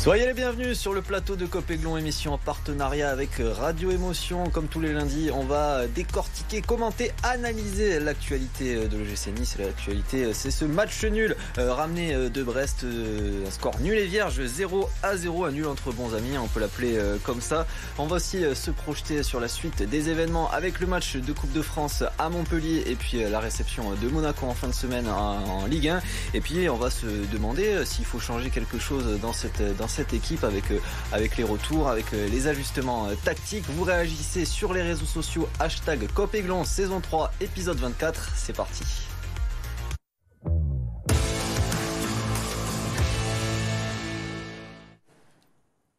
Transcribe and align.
Soyez 0.00 0.24
les 0.24 0.32
bienvenus 0.32 0.78
sur 0.78 0.94
le 0.94 1.02
plateau 1.02 1.36
de 1.36 1.44
Copéglon, 1.44 1.98
émission 1.98 2.32
en 2.32 2.38
partenariat 2.38 3.10
avec 3.10 3.32
Radio 3.38 3.90
Émotion. 3.90 4.48
Comme 4.48 4.66
tous 4.66 4.80
les 4.80 4.94
lundis, 4.94 5.30
on 5.30 5.44
va 5.44 5.86
décortiquer, 5.88 6.62
commenter, 6.62 7.12
analyser 7.22 8.00
l'actualité 8.00 8.88
de 8.88 8.96
l'OGC 8.96 9.38
Nice. 9.38 9.58
L'actualité, 9.58 10.32
c'est 10.32 10.50
ce 10.50 10.64
match 10.64 11.04
nul 11.04 11.36
euh, 11.58 11.74
ramené 11.74 12.14
euh, 12.14 12.30
de 12.30 12.42
Brest, 12.42 12.84
euh, 12.84 13.46
un 13.46 13.50
score 13.50 13.78
nul 13.80 13.98
et 13.98 14.06
vierge, 14.06 14.42
0 14.42 14.88
à 15.02 15.18
0, 15.18 15.44
un 15.44 15.50
nul 15.50 15.66
entre 15.66 15.92
bons 15.92 16.14
amis, 16.14 16.38
on 16.38 16.48
peut 16.48 16.60
l'appeler 16.60 16.98
comme 17.22 17.42
ça. 17.42 17.66
On 17.98 18.06
va 18.06 18.16
aussi 18.16 18.42
se 18.54 18.70
projeter 18.70 19.22
sur 19.22 19.38
la 19.38 19.48
suite 19.48 19.82
des 19.82 20.08
événements 20.08 20.50
avec 20.50 20.80
le 20.80 20.86
match 20.86 21.16
de 21.16 21.32
Coupe 21.34 21.52
de 21.52 21.60
France 21.60 22.04
à 22.18 22.30
Montpellier 22.30 22.84
et 22.86 22.94
puis 22.94 23.22
la 23.28 23.38
réception 23.38 23.92
de 23.92 24.08
Monaco 24.08 24.46
en 24.46 24.54
fin 24.54 24.68
de 24.68 24.72
semaine 24.72 25.10
en, 25.10 25.66
Ligue 25.66 25.88
1. 25.88 26.00
Et 26.32 26.40
puis 26.40 26.70
on 26.70 26.76
va 26.76 26.88
se 26.88 27.04
demander 27.30 27.84
s'il 27.84 28.06
faut 28.06 28.18
changer 28.18 28.48
quelque 28.48 28.78
chose 28.78 29.20
dans 29.20 29.34
cette 29.34 29.60
dans 29.76 29.89
cette 29.90 30.14
équipe 30.14 30.44
avec, 30.44 30.70
euh, 30.70 30.78
avec 31.12 31.36
les 31.36 31.44
retours, 31.44 31.88
avec 31.88 32.14
euh, 32.14 32.28
les 32.28 32.46
ajustements 32.46 33.08
euh, 33.08 33.14
tactiques. 33.24 33.64
Vous 33.68 33.84
réagissez 33.84 34.44
sur 34.44 34.72
les 34.72 34.82
réseaux 34.82 35.06
sociaux, 35.06 35.48
hashtag 35.58 36.06
Copéglon 36.12 36.64
saison 36.64 37.00
3, 37.00 37.32
épisode 37.40 37.78
24. 37.78 38.30
C'est 38.36 38.56
parti. 38.56 38.84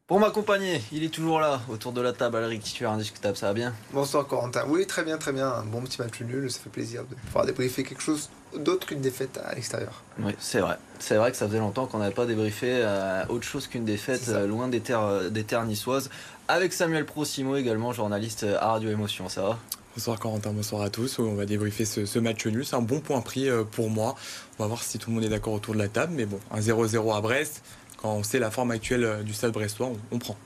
Pour 0.07 0.19
m'accompagner, 0.19 0.81
il 0.91 1.03
est 1.03 1.13
toujours 1.13 1.39
là, 1.39 1.61
autour 1.69 1.93
de 1.93 2.01
la 2.01 2.11
table, 2.11 2.35
Alric, 2.35 2.61
titulaire 2.61 2.91
indiscutable, 2.91 3.37
ça 3.37 3.47
va 3.47 3.53
bien? 3.53 3.73
Bonsoir 3.93 4.27
Corentin. 4.27 4.65
Oui, 4.67 4.85
très 4.85 5.03
bien, 5.03 5.17
très 5.17 5.31
bien. 5.31 5.63
Bon 5.67 5.81
petit 5.81 6.01
match 6.01 6.19
nul, 6.19 6.51
ça 6.51 6.59
fait 6.59 6.69
plaisir 6.69 7.03
de 7.05 7.15
pouvoir 7.15 7.45
débriefer 7.45 7.83
quelque 7.83 8.01
chose 8.01 8.29
d'autre 8.57 8.87
qu'une 8.87 9.01
défaite 9.01 9.39
à 9.43 9.53
l'extérieur. 9.55 10.03
Oui, 10.19 10.33
c'est 10.39 10.59
vrai. 10.59 10.77
C'est 10.99 11.15
vrai 11.15 11.31
que 11.31 11.37
ça 11.37 11.47
faisait 11.47 11.59
longtemps 11.59 11.87
qu'on 11.87 11.99
n'avait 11.99 12.13
pas 12.13 12.25
débriefé 12.25 12.67
euh, 12.71 13.23
autre 13.29 13.43
chose 13.43 13.67
qu'une 13.67 13.85
défaite 13.85 14.29
euh, 14.29 14.47
loin 14.47 14.67
des 14.67 14.81
terres, 14.81 15.03
euh, 15.03 15.29
des 15.29 15.43
terres 15.43 15.65
niçoises. 15.65 16.09
Avec 16.47 16.73
Samuel 16.73 17.05
Prosimo 17.05 17.55
également, 17.55 17.93
journaliste 17.93 18.45
à 18.59 18.71
Radio 18.71 18.89
Émotion, 18.89 19.29
ça 19.29 19.41
va? 19.41 19.59
Bonsoir 19.95 20.19
Corentin, 20.19 20.51
bonsoir 20.51 20.81
à 20.81 20.89
tous. 20.89 21.19
On 21.19 21.35
va 21.35 21.45
débriefer 21.45 21.85
ce, 21.85 22.19
match 22.19 22.45
nul. 22.45 22.65
C'est 22.65 22.75
un 22.75 22.81
bon 22.81 22.99
point 22.99 23.21
pris 23.21 23.49
pour 23.71 23.89
moi. 23.89 24.15
On 24.57 24.63
va 24.63 24.67
voir 24.67 24.83
si 24.83 24.97
tout 24.97 25.09
le 25.09 25.15
monde 25.15 25.25
est 25.25 25.29
d'accord 25.29 25.53
autour 25.53 25.73
de 25.73 25.79
la 25.79 25.89
table. 25.89 26.13
Mais 26.15 26.25
bon, 26.25 26.39
un 26.51 26.61
0-0 26.61 27.15
à 27.15 27.19
Brest, 27.19 27.61
quand 27.97 28.13
on 28.13 28.23
sait 28.23 28.39
la 28.39 28.51
forme 28.51 28.71
actuelle 28.71 29.23
du 29.25 29.33
stade 29.33 29.51
brestois, 29.51 29.91
on 30.11 30.17
prend. 30.17 30.37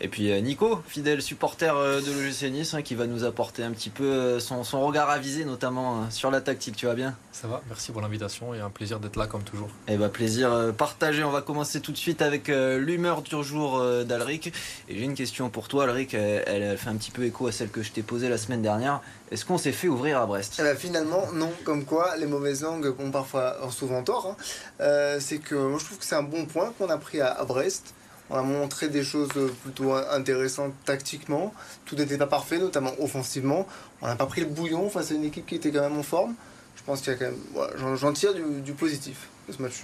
Et 0.00 0.08
puis 0.08 0.32
euh, 0.32 0.40
Nico, 0.40 0.82
fidèle 0.86 1.22
supporter 1.22 1.76
euh, 1.76 2.00
de 2.00 2.10
l'OGC 2.10 2.50
Nice, 2.50 2.74
hein, 2.74 2.82
qui 2.82 2.94
va 2.94 3.06
nous 3.06 3.24
apporter 3.24 3.62
un 3.62 3.70
petit 3.70 3.90
peu 3.90 4.04
euh, 4.04 4.40
son, 4.40 4.62
regard 4.84 5.10
avisé, 5.10 5.44
notamment 5.44 6.10
sur 6.10 6.30
la 6.30 6.40
tactique. 6.40 6.76
Tu 6.76 6.86
vas 6.86 6.94
bien? 6.94 7.16
Ça 7.30 7.46
va, 7.46 7.62
merci 7.68 7.92
pour 7.92 8.00
l'invitation 8.00 8.54
et 8.54 8.60
un 8.60 8.70
plaisir 8.70 9.00
d'être 9.00 9.16
là 9.16 9.26
comme 9.26 9.42
toujours. 9.42 9.68
Et 9.86 9.92
eh 9.92 9.96
bah, 9.96 10.06
ben, 10.06 10.10
plaisir 10.10 10.72
partagé. 10.76 11.22
On 11.24 11.30
va 11.30 11.42
commencer 11.42 11.80
tout 11.80 11.92
de 11.92 11.96
suite 11.96 12.22
avec 12.22 12.48
l'humeur 12.48 13.22
du 13.22 13.42
jour 13.42 13.82
d'Alric. 14.04 14.48
Et 14.88 14.98
j'ai 14.98 15.04
une 15.04 15.14
question 15.14 15.50
pour 15.50 15.68
toi, 15.68 15.84
Alric. 15.84 16.14
Elle, 16.14 16.76
fait 16.76 16.90
un 16.90 16.96
petit 16.96 17.10
peu 17.10 17.24
écho 17.24 17.46
à 17.46 17.52
celle 17.52 17.68
que 17.68 17.82
je 17.82 17.92
t'ai 17.92 18.02
posée 18.02 18.28
la 18.28 18.38
semaine 18.38 18.62
dernière. 18.62 19.00
Est-ce 19.30 19.44
qu'on 19.44 19.58
s'est 19.58 19.72
fait 19.72 19.88
ouvrir 19.88 20.20
à 20.20 20.26
Brest? 20.26 20.56
Eh 20.58 20.62
ben, 20.62 20.76
Finalement, 20.76 21.30
non. 21.32 21.52
Comme 21.64 21.84
quoi, 21.84 22.16
les 22.16 22.26
mauvaises 22.26 22.62
langues 22.62 22.92
ont 22.98 23.10
parfois 23.10 23.56
souvent 23.70 24.02
tort. 24.02 24.36
Hein. 24.80 25.18
c'est 25.20 25.38
que 25.38 25.54
moi, 25.54 25.78
je 25.78 25.84
trouve 25.84 25.98
que 25.98 26.04
c'est 26.04 26.16
un 26.16 26.22
bon 26.22 26.46
point 26.46 26.72
qu'on 26.78 26.90
a 26.90 26.98
pris 26.98 27.20
à 27.20 27.44
Brest. 27.44 27.94
On 28.32 28.38
a 28.38 28.42
montré 28.42 28.88
des 28.88 29.04
choses 29.04 29.28
plutôt 29.62 29.92
intéressantes 29.92 30.72
tactiquement. 30.86 31.52
Tout 31.84 31.96
n'était 31.96 32.16
pas 32.16 32.26
parfait, 32.26 32.58
notamment 32.58 32.92
offensivement. 32.98 33.66
On 34.00 34.06
n'a 34.06 34.16
pas 34.16 34.24
pris 34.24 34.40
le 34.40 34.46
bouillon 34.46 34.88
face 34.88 35.10
à 35.10 35.14
une 35.14 35.24
équipe 35.24 35.44
qui 35.44 35.56
était 35.56 35.70
quand 35.70 35.82
même 35.82 35.98
en 35.98 36.02
forme. 36.02 36.34
Je 36.76 36.82
pense 36.82 37.02
qu'il 37.02 37.12
y 37.12 37.16
a 37.16 37.18
quand 37.18 37.26
même. 37.26 37.96
J'en 37.96 38.12
tire 38.14 38.32
du, 38.32 38.72
positif 38.72 39.28
de 39.48 39.52
ce 39.52 39.60
match. 39.60 39.82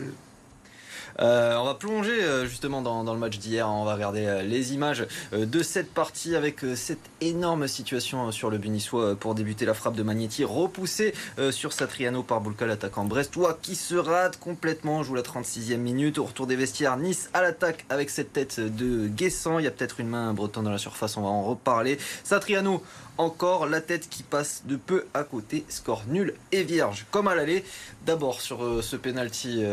Euh, 1.20 1.56
on 1.56 1.64
va 1.64 1.74
plonger 1.74 2.22
euh, 2.22 2.46
justement 2.46 2.80
dans, 2.80 3.12
le 3.12 3.18
match 3.18 3.38
d'hier. 3.38 3.68
On 3.68 3.84
va 3.84 3.94
regarder 3.94 4.26
euh, 4.26 4.42
les 4.42 4.72
images 4.72 5.06
de 5.32 5.62
cette 5.62 5.92
partie 5.92 6.36
avec 6.36 6.60
cette 6.74 7.10
énorme 7.20 7.66
situation 7.66 8.30
sur 8.32 8.50
le 8.50 8.58
Bunissois 8.58 9.16
pour 9.16 9.34
débuter 9.34 9.66
la 9.66 9.74
frappe 9.74 9.94
de 9.94 10.02
Magnetti 10.02 10.44
repoussée 10.44 11.14
sur 11.50 11.72
Satriano 11.72 12.22
par 12.22 12.40
Boulka, 12.40 12.66
l'attaquant 12.66 13.04
brestois 13.04 13.58
qui 13.60 13.74
se 13.74 13.94
rate 13.94 14.38
complètement. 14.38 15.02
Joue 15.02 15.14
la 15.14 15.22
36e 15.22 15.76
minute 15.76 16.18
au 16.18 16.24
retour 16.24 16.46
des 16.46 16.56
vestiaires. 16.56 16.96
Nice 16.96 17.30
à 17.34 17.42
l'attaque 17.42 17.84
avec 17.88 18.10
cette 18.10 18.32
tête 18.32 18.60
de 18.60 19.08
Guessant. 19.08 19.58
Il 19.58 19.64
y 19.64 19.68
a 19.68 19.70
peut-être 19.70 20.00
une 20.00 20.08
main 20.08 20.32
bretonne 20.32 20.64
dans 20.64 20.70
la 20.70 20.78
surface. 20.78 21.16
On 21.16 21.22
va 21.22 21.28
en 21.28 21.42
reparler. 21.42 21.98
Satriano 22.24 22.82
encore 23.16 23.66
la 23.66 23.80
tête 23.80 24.08
qui 24.08 24.22
passe 24.22 24.62
de 24.66 24.76
peu 24.76 25.06
à 25.14 25.24
côté. 25.24 25.64
Score 25.68 26.04
nul 26.08 26.34
et 26.52 26.62
vierge 26.62 27.06
comme 27.10 27.28
à 27.28 27.34
l'aller. 27.34 27.64
D'abord 28.06 28.40
sur 28.40 28.82
ce 28.82 28.96
penalty 28.96 29.64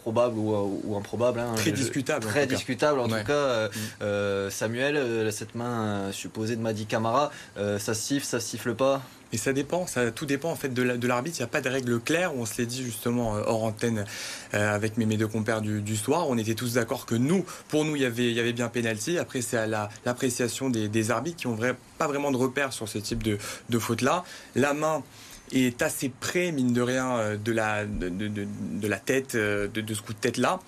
probable 0.00 0.38
ou, 0.38 0.96
improbable. 0.96 1.40
Hein, 1.40 1.54
très 1.56 1.72
discutable. 1.72 2.26
Très 2.26 2.46
discutable 2.46 3.00
en 3.00 3.08
tout 3.08 3.24
cas. 3.26 3.32
Euh, 3.32 3.68
mm. 3.68 3.72
euh, 4.02 4.50
Samuel, 4.50 4.96
euh, 4.96 5.30
cette 5.30 5.54
main 5.54 6.10
supposée 6.12 6.56
de 6.56 6.60
Madi 6.60 6.86
Camara, 6.86 7.30
ça 7.56 7.94
siffle, 7.94 8.26
ça 8.26 8.40
siffle 8.40 8.74
pas? 8.74 9.02
Et 9.32 9.36
ça 9.36 9.52
dépend, 9.52 9.86
ça, 9.86 10.10
tout 10.10 10.26
dépend 10.26 10.50
en 10.50 10.56
fait 10.56 10.74
de 10.74 11.06
l'arbitre. 11.06 11.36
Il 11.38 11.42
n'y 11.42 11.44
a 11.44 11.48
pas 11.48 11.60
de 11.60 11.68
règle 11.68 12.00
claire. 12.00 12.34
On 12.34 12.44
se 12.44 12.58
l'est 12.58 12.66
dit 12.66 12.82
justement 12.82 13.34
hors 13.34 13.62
antenne 13.62 14.04
avec 14.52 14.96
mes, 14.96 15.16
deux 15.16 15.28
compères 15.28 15.60
du, 15.60 15.96
soir. 15.96 16.28
On 16.28 16.36
était 16.36 16.54
tous 16.54 16.74
d'accord 16.74 17.06
que 17.06 17.14
nous, 17.14 17.44
pour 17.68 17.84
nous, 17.84 17.94
il 17.94 18.02
y 18.02 18.06
avait, 18.06 18.28
il 18.28 18.32
y 18.32 18.40
avait 18.40 18.52
bien 18.52 18.68
pénalty. 18.68 19.18
Après, 19.18 19.40
c'est 19.40 19.56
à 19.56 19.68
l'appréciation 20.04 20.68
des, 20.68 21.10
arbitres 21.12 21.36
qui 21.36 21.46
ont 21.46 21.56
pas 21.96 22.08
vraiment 22.08 22.32
de 22.32 22.36
repères 22.36 22.72
sur 22.72 22.88
ce 22.88 22.98
type 22.98 23.22
de, 23.22 23.38
de 23.68 23.78
faute-là. 23.78 24.24
La 24.56 24.74
main, 24.74 25.04
est 25.52 25.82
assez 25.82 26.08
près, 26.08 26.52
mine 26.52 26.72
de 26.72 26.82
rien, 26.82 27.16
euh, 27.16 27.36
de 27.36 27.52
la, 27.52 27.84
de, 27.84 28.88
la 28.88 28.98
tête, 28.98 29.34
euh, 29.34 29.68
de, 29.68 29.94
ce 29.94 30.02
coup 30.02 30.12
de 30.12 30.18
tête-là. 30.18 30.60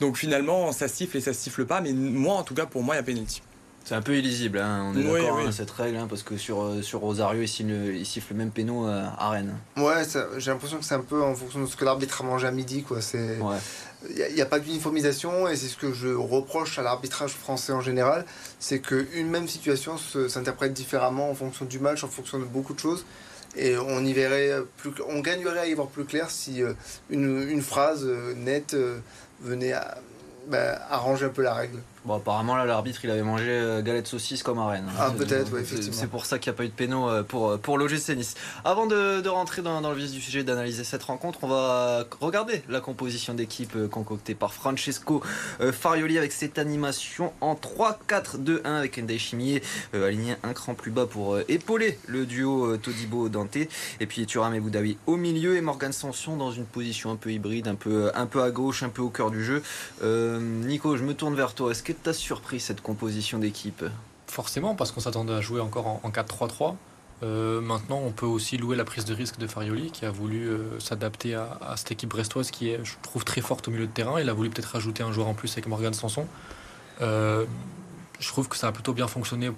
Donc 0.00 0.16
finalement, 0.16 0.70
ça 0.72 0.88
siffle 0.88 1.16
et 1.16 1.20
ça 1.20 1.32
siffle 1.32 1.66
pas, 1.66 1.80
mais 1.80 1.92
moi, 1.92 2.36
en 2.36 2.42
tout 2.42 2.54
cas, 2.54 2.66
pour 2.66 2.82
moi, 2.82 2.94
il 2.94 2.98
y 2.98 3.00
a 3.00 3.04
pénalty. 3.04 3.42
C'est 3.84 3.94
un 3.94 4.02
peu 4.02 4.16
illisible, 4.16 4.58
hein. 4.58 4.92
on 4.92 4.98
est 4.98 5.02
d'accord 5.02 5.38
hein, 5.38 5.50
cette 5.50 5.70
règle, 5.70 5.96
hein, 5.96 6.06
parce 6.08 6.22
que 6.22 6.36
sur, 6.36 6.62
euh, 6.62 6.82
sur 6.82 7.00
Rosario, 7.00 7.40
il 7.40 7.48
siffle, 7.48 7.70
il 7.70 8.04
siffle 8.04 8.34
le 8.34 8.38
même 8.38 8.50
péno 8.50 8.86
à 8.86 9.30
Rennes. 9.30 9.56
Ouais, 9.78 10.02
j'ai 10.36 10.50
l'impression 10.50 10.76
que 10.76 10.84
c'est 10.84 10.94
un 10.94 11.00
peu 11.00 11.22
en 11.22 11.34
fonction 11.34 11.60
de 11.60 11.66
ce 11.66 11.74
que 11.74 11.86
l'arbitre 11.86 12.20
a 12.20 12.24
mangé 12.24 12.46
à 12.46 12.50
midi. 12.50 12.82
Quoi. 12.82 13.00
C'est... 13.00 13.38
Il 14.10 14.34
n'y 14.34 14.42
a, 14.42 14.46
pas 14.46 14.60
d'uniformisation 14.60 15.48
et 15.48 15.56
c'est 15.56 15.66
ce 15.66 15.76
que 15.76 15.92
je 15.92 16.08
reproche 16.08 16.78
à 16.78 16.82
l'arbitrage 16.82 17.32
français 17.32 17.72
en 17.72 17.80
général, 17.80 18.24
c'est 18.60 18.78
qu'une 18.78 19.28
même 19.28 19.48
situation 19.48 19.96
s'interprète 20.28 20.72
différemment 20.72 21.30
en 21.30 21.34
fonction 21.34 21.64
du 21.64 21.80
match, 21.80 22.04
en 22.04 22.08
fonction 22.08 22.38
de 22.38 22.44
beaucoup 22.44 22.74
de 22.74 22.78
choses. 22.78 23.04
Et 23.56 23.76
on 23.76 24.04
y 24.04 24.12
verrait 24.12 24.52
plus, 24.76 24.92
on 25.08 25.20
gagnerait 25.20 25.60
à 25.60 25.66
y 25.66 25.74
voir 25.74 25.88
plus 25.88 26.04
clair 26.04 26.30
si 26.30 26.62
euh, 26.62 26.74
une, 27.10 27.62
phrase 27.62 28.04
euh, 28.04 28.34
nette 28.34 28.74
euh, 28.74 28.98
venait 29.40 29.72
à, 29.72 29.98
bah, 30.48 30.80
arranger 30.90 31.26
un 31.26 31.30
peu 31.30 31.42
la 31.42 31.54
règle. 31.54 31.78
Bon, 32.04 32.14
apparemment, 32.14 32.56
là, 32.56 32.64
l'arbitre, 32.64 33.00
il 33.04 33.10
avait 33.10 33.22
mangé 33.22 33.48
euh, 33.48 33.82
galette 33.82 34.06
saucisse 34.06 34.42
comme 34.42 34.58
à 34.58 34.68
Rennes. 34.68 34.88
Ah, 34.98 35.10
peut-être, 35.16 35.52
oui, 35.52 35.60
effectivement. 35.62 35.96
C'est 35.98 36.06
pour 36.06 36.26
ça 36.26 36.38
qu'il 36.38 36.50
n'y 36.50 36.56
a 36.56 36.58
pas 36.58 36.64
eu 36.64 36.68
de 36.68 36.72
péno 36.72 37.08
euh, 37.08 37.22
pour, 37.22 37.50
euh, 37.50 37.56
pour 37.56 37.76
l'OGC 37.76 38.10
Nice. 38.16 38.34
Avant 38.64 38.86
de, 38.86 39.28
rentrer 39.28 39.62
dans, 39.62 39.80
le 39.80 39.94
vif 39.94 40.10
du 40.10 40.20
sujet, 40.20 40.44
d'analyser 40.44 40.84
cette 40.84 41.02
rencontre, 41.02 41.40
on 41.42 41.48
va 41.48 42.04
regarder 42.20 42.62
la 42.68 42.80
composition 42.80 43.34
d'équipe 43.34 43.76
concoctée 43.90 44.34
par 44.34 44.54
Francesco 44.54 45.22
Farioli 45.72 46.18
avec 46.18 46.32
cette 46.32 46.58
animation 46.58 47.32
en 47.40 47.54
3-4-2-1 47.54 48.64
avec 48.64 48.98
Ndai 48.98 49.18
Chimier 49.18 49.62
aligné 49.92 50.36
un 50.42 50.52
cran 50.52 50.74
plus 50.74 50.90
bas 50.90 51.06
pour 51.06 51.38
épauler 51.48 51.98
le 52.06 52.26
duo 52.26 52.76
Todibo-Dante. 52.76 53.56
Et 54.00 54.06
puis 54.06 54.26
Thuram 54.26 54.54
et 54.54 54.60
Boudaoui 54.60 54.96
au 55.06 55.16
milieu 55.16 55.56
et 55.56 55.60
Morgan 55.60 55.92
Sanson 55.92 56.36
dans 56.36 56.52
une 56.52 56.64
position 56.64 57.10
un 57.12 57.16
peu 57.16 57.30
hybride, 57.30 57.68
un 57.68 57.74
peu, 57.74 58.10
un 58.14 58.26
peu 58.26 58.42
à 58.42 58.50
gauche, 58.50 58.82
un 58.82 58.88
peu 58.88 59.02
au 59.02 59.10
cœur 59.10 59.30
du 59.30 59.44
jeu. 59.44 59.62
Nico, 60.02 60.96
je 60.96 61.04
me 61.04 61.14
tourne 61.14 61.34
vers 61.34 61.54
toi. 61.54 61.70
Est-ce 61.70 61.82
que 61.94 62.02
t'a 62.02 62.12
surpris 62.12 62.60
cette 62.60 62.82
composition 62.82 63.38
d'équipe? 63.38 63.84
Forcément, 64.26 64.74
parce 64.74 64.92
qu'on 64.92 65.00
s'attendait 65.00 65.32
à 65.32 65.40
jouer 65.40 65.60
encore 65.60 65.86
en, 65.86 66.10
4-3-3. 66.10 66.74
Euh, 67.22 67.60
maintenant, 67.60 68.00
on 68.04 68.12
peut 68.12 68.26
aussi 68.26 68.58
louer 68.58 68.76
la 68.76 68.84
prise 68.84 69.04
de 69.06 69.14
risque 69.14 69.38
de 69.38 69.46
Farioli, 69.46 69.90
qui 69.90 70.04
a 70.04 70.10
voulu 70.10 70.48
euh, 70.48 70.78
s'adapter 70.80 71.34
à, 71.34 71.74
cette 71.76 71.92
équipe 71.92 72.10
brestoise 72.10 72.50
qui 72.50 72.70
est, 72.70 72.84
je 72.84 72.92
trouve, 73.02 73.24
très 73.24 73.40
forte 73.40 73.68
au 73.68 73.70
milieu 73.70 73.86
de 73.86 73.92
terrain. 73.92 74.20
Il 74.20 74.28
a 74.28 74.34
voulu 74.34 74.50
peut-être 74.50 74.72
rajouter 74.72 75.02
un 75.02 75.12
joueur 75.12 75.28
en 75.28 75.34
plus 75.34 75.50
avec 75.52 75.66
Morgan 75.66 75.94
Sanson. 75.94 76.26
Euh, 77.00 77.46
je 78.20 78.28
trouve 78.28 78.48
que 78.48 78.56
ça 78.56 78.68
a 78.68 78.72
plutôt 78.72 78.92
bien 78.92 79.08
fonctionné 79.08 79.50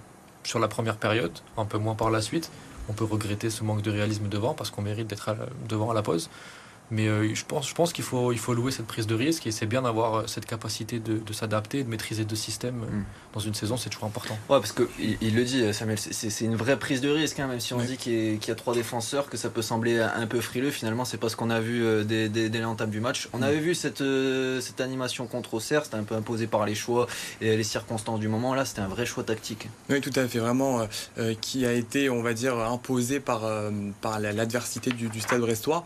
sur 0.44 0.60
la 0.60 0.69
première 0.69 0.96
période, 0.96 1.37
un 1.56 1.64
peu 1.64 1.78
moins 1.78 1.96
par 1.96 2.10
la 2.10 2.22
suite. 2.22 2.50
On 2.88 2.93
peut 2.93 3.04
regretter 3.04 3.50
ce 3.50 3.64
manque 3.64 3.82
de 3.82 3.90
réalisme 3.90 4.28
devant, 4.28 4.54
parce 4.54 4.70
qu'on 4.70 4.82
mérite 4.82 5.08
d'être 5.08 5.34
devant 5.69 5.90
à 5.90 5.94
la 5.94 6.02
pause. 6.02 6.31
Mais 6.90 7.06
euh, 7.06 7.34
je 7.34 7.44
pense, 7.44 7.69
je 7.69 7.75
pense 7.75 7.92
qu'il 7.92 8.04
faut, 8.04 8.32
il 8.32 8.38
faut 8.38 8.52
louer 8.52 8.72
cette 8.72 8.87
prise 8.87 9.06
de 9.06 9.14
risque 9.14 9.46
et 9.46 9.52
c'est 9.52 9.66
bien 9.66 9.82
d'avoir 9.82 10.14
euh, 10.14 10.26
cette 10.26 10.46
capacité 10.46 10.98
de, 10.98 11.19
de 11.19 11.32
s'adapter, 11.32 11.84
de 11.84 11.88
maîtriser 11.88 12.25
deux 12.25 12.37
systèmes 12.37 12.78
mm. 12.78 13.04
dans 13.34 13.40
une 13.40 13.54
saison, 13.54 13.76
c'est 13.76 13.90
toujours 13.90 14.06
important. 14.06 14.37
Ouais, 14.48 14.58
parce 14.58 14.72
qu'il 14.72 15.16
il 15.20 15.34
le 15.37 15.44
dit, 15.44 15.72
Samuel, 15.72 15.98
c'est 15.98 16.44
une 16.44 16.56
vraie 16.56 16.78
prise 16.78 17.00
de 17.00 17.08
risque, 17.08 17.38
hein, 17.38 17.46
même 17.46 17.60
si 17.60 17.75
on 17.75 17.78
dit 17.78 17.96
qu'il 17.96 18.44
y, 18.44 18.50
a 18.50 18.54
trois 18.54 18.75
défenseurs, 18.75 19.28
que 19.28 19.37
ça 19.37 19.50
peut 19.50 19.62
sembler 19.62 20.00
un 20.00 20.26
peu 20.26 20.40
frileux. 20.40 20.70
Finalement, 20.70 21.04
c'est 21.04 21.19
pas 21.19 21.28
ce 21.28 21.37
qu'on 21.37 21.50
a 21.50 21.60
vu 21.60 21.84
euh, 21.84 22.02
dès, 22.02 22.28
dès, 22.28 22.60
l'entame 22.60 22.90
du 22.90 23.00
match. 23.00 23.28
On 23.32 23.38
mm. 23.38 23.42
avait 23.44 23.60
vu 23.60 23.75
cette, 23.75 24.02
cette 24.60 24.81
animation 24.81 25.26
contre 25.26 25.54
Auxerre, 25.54 25.84
c'était 25.84 25.96
un 25.96 26.02
peu 26.02 26.16
imposé 26.16 26.48
par 26.48 26.66
les 26.66 26.75
choix 26.75 27.06
et 27.40 27.56
les 27.56 27.64
circonstances 27.64 28.19
du 28.19 28.28
moment. 28.28 28.54
Là, 28.54 28.64
c'était 28.64 28.81
un 28.81 28.88
vrai 28.88 29.06
choix 29.06 29.22
tactique. 29.22 29.69
Oui, 29.88 30.00
tout 30.00 30.12
à 30.16 30.26
fait, 30.26 30.40
vraiment, 30.40 30.87
qui 31.40 31.66
a 31.66 31.72
été, 31.72 32.10
on 32.10 32.22
va 32.22 32.34
dire, 32.34 32.58
imposé 32.58 33.20
par, 33.20 33.42
par 34.00 34.19
l'adversité 34.19 34.90
du, 34.90 35.08
du 35.08 35.20
stade 35.20 35.40
brestois. 35.40 35.84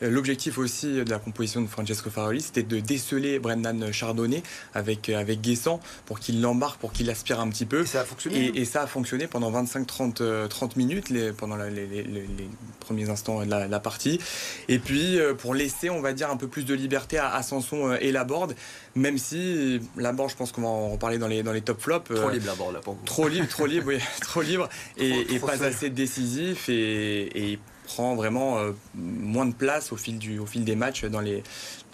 L'objectif 0.00 0.56
l'objectif 0.56 0.58
aussi 0.58 1.04
de 1.04 1.10
la 1.10 1.18
composition 1.18 1.62
de 1.62 1.68
Francesco 1.68 2.10
Faroli, 2.10 2.40
c'était 2.40 2.64
de 2.64 2.80
déceler 2.80 3.38
Brendan 3.38 3.92
Chardonnay 3.92 4.42
avec, 4.74 5.08
avec 5.08 5.40
Guessant 5.40 5.78
pour 6.06 6.18
qu'il 6.18 6.40
l'embarque, 6.40 6.80
pour 6.80 6.92
qu'il 6.92 7.08
aspire 7.10 7.38
un 7.38 7.48
petit 7.48 7.64
peu. 7.64 7.82
Et 7.82 7.86
ça 7.86 8.00
a 8.00 8.04
fonctionné. 8.04 8.50
Et, 8.54 8.64
ça 8.64 8.82
a 8.82 8.86
fonctionné 8.88 9.28
pendant 9.28 9.52
25-30 9.52 10.48
30 10.48 10.76
minutes, 10.76 11.10
les, 11.10 11.32
pendant 11.32 11.56
les, 11.56 12.06
premiers 12.80 13.08
instants 13.08 13.44
de 13.44 13.50
la, 13.50 13.80
partie. 13.80 14.18
Et 14.68 14.80
puis, 14.80 15.18
pour 15.38 15.54
laisser, 15.54 15.90
on 15.90 16.00
va 16.00 16.12
dire, 16.12 16.30
un 16.30 16.36
peu 16.36 16.48
plus 16.48 16.64
de 16.64 16.74
liberté 16.74 17.18
à, 17.18 17.32
à 17.32 17.42
Sanson 17.42 17.96
et 18.00 18.10
Laborde, 18.10 18.56
même 18.96 19.16
si 19.16 19.80
Laborde, 19.96 20.30
je 20.30 20.36
pense 20.36 20.50
qu'on 20.50 20.62
va 20.62 20.68
en 20.68 20.88
reparler 20.90 21.18
dans 21.18 21.28
les, 21.28 21.44
dans 21.44 21.52
les 21.52 21.62
top 21.62 21.80
flops. 21.80 22.12
Trop 22.12 22.30
libre 22.30 22.46
Laborde, 22.46 22.74
là, 22.74 22.80
pour 22.80 22.96
Trop 23.04 23.28
libre, 23.28 23.46
trop 23.48 23.66
libre, 23.66 23.86
oui, 23.88 23.98
trop 24.20 24.42
libre. 24.42 24.68
Et, 24.96 25.38
pas 25.38 25.62
assez 25.62 25.90
décisif 25.90 26.68
et, 26.68 27.52
et 27.52 27.58
prend 27.84 28.14
vraiment 28.14 28.58
euh, 28.58 28.72
moins 28.94 29.46
de 29.46 29.54
place 29.54 29.92
au 29.92 29.96
fil, 29.96 30.18
du, 30.18 30.38
au 30.38 30.46
fil 30.46 30.64
des 30.64 30.76
matchs 30.76 31.04
dans 31.04 31.20
les, 31.20 31.42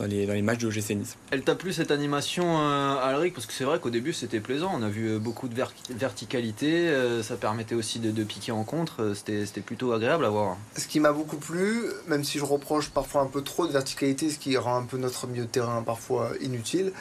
dans 0.01 0.07
les, 0.07 0.27
dans 0.27 0.33
les 0.33 0.43
matchs 0.43 0.59
de 0.59 0.67
OGC 0.67 0.91
Nice. 0.91 1.17
Elle 1.31 1.43
t'a 1.43 1.55
plu 1.55 1.73
cette 1.73 1.91
animation, 1.91 2.59
euh, 2.59 2.97
Alric? 2.97 3.35
Parce 3.35 3.47
que 3.47 3.53
c'est 3.53 3.65
vrai 3.65 3.79
qu'au 3.79 3.91
début 3.91 4.13
c'était 4.13 4.41
plaisant, 4.41 4.73
on 4.75 4.83
a 4.83 4.89
vu 4.89 5.09
euh, 5.09 5.19
beaucoup 5.19 5.49
de 5.49 5.55
verticalité, 5.91 6.89
euh, 6.89 7.23
ça 7.23 7.37
permettait 7.37 7.75
aussi 7.75 7.99
de, 7.99 8.25
piquer 8.25 8.53
en 8.53 8.65
contre, 8.65 9.15
c'était 9.15 9.61
plutôt 9.61 9.93
agréable 9.93 10.25
à 10.25 10.31
voir. 10.31 10.57
Ce 10.77 10.87
qui 10.87 11.01
m'a 11.01 11.13
beaucoup 11.13 11.37
plu, 11.37 11.85
même 12.07 12.25
si 12.25 12.39
je 12.39 12.45
reproche 12.45 12.91
parfois 12.91 13.23
un 13.23 13.27
peu 13.27 13.43
trop 13.43 13.67
de 13.67 13.73
verticalité, 13.73 14.31
ce 14.31 14.39
qui 14.39 14.57
rend 14.57 14.77
un 14.77 14.85
peu 14.85 14.97
notre 14.97 15.27
milieu 15.27 15.45
de 15.45 15.49
terrain 15.49 15.83
parfois 15.83 16.33
inutile, 16.41 16.93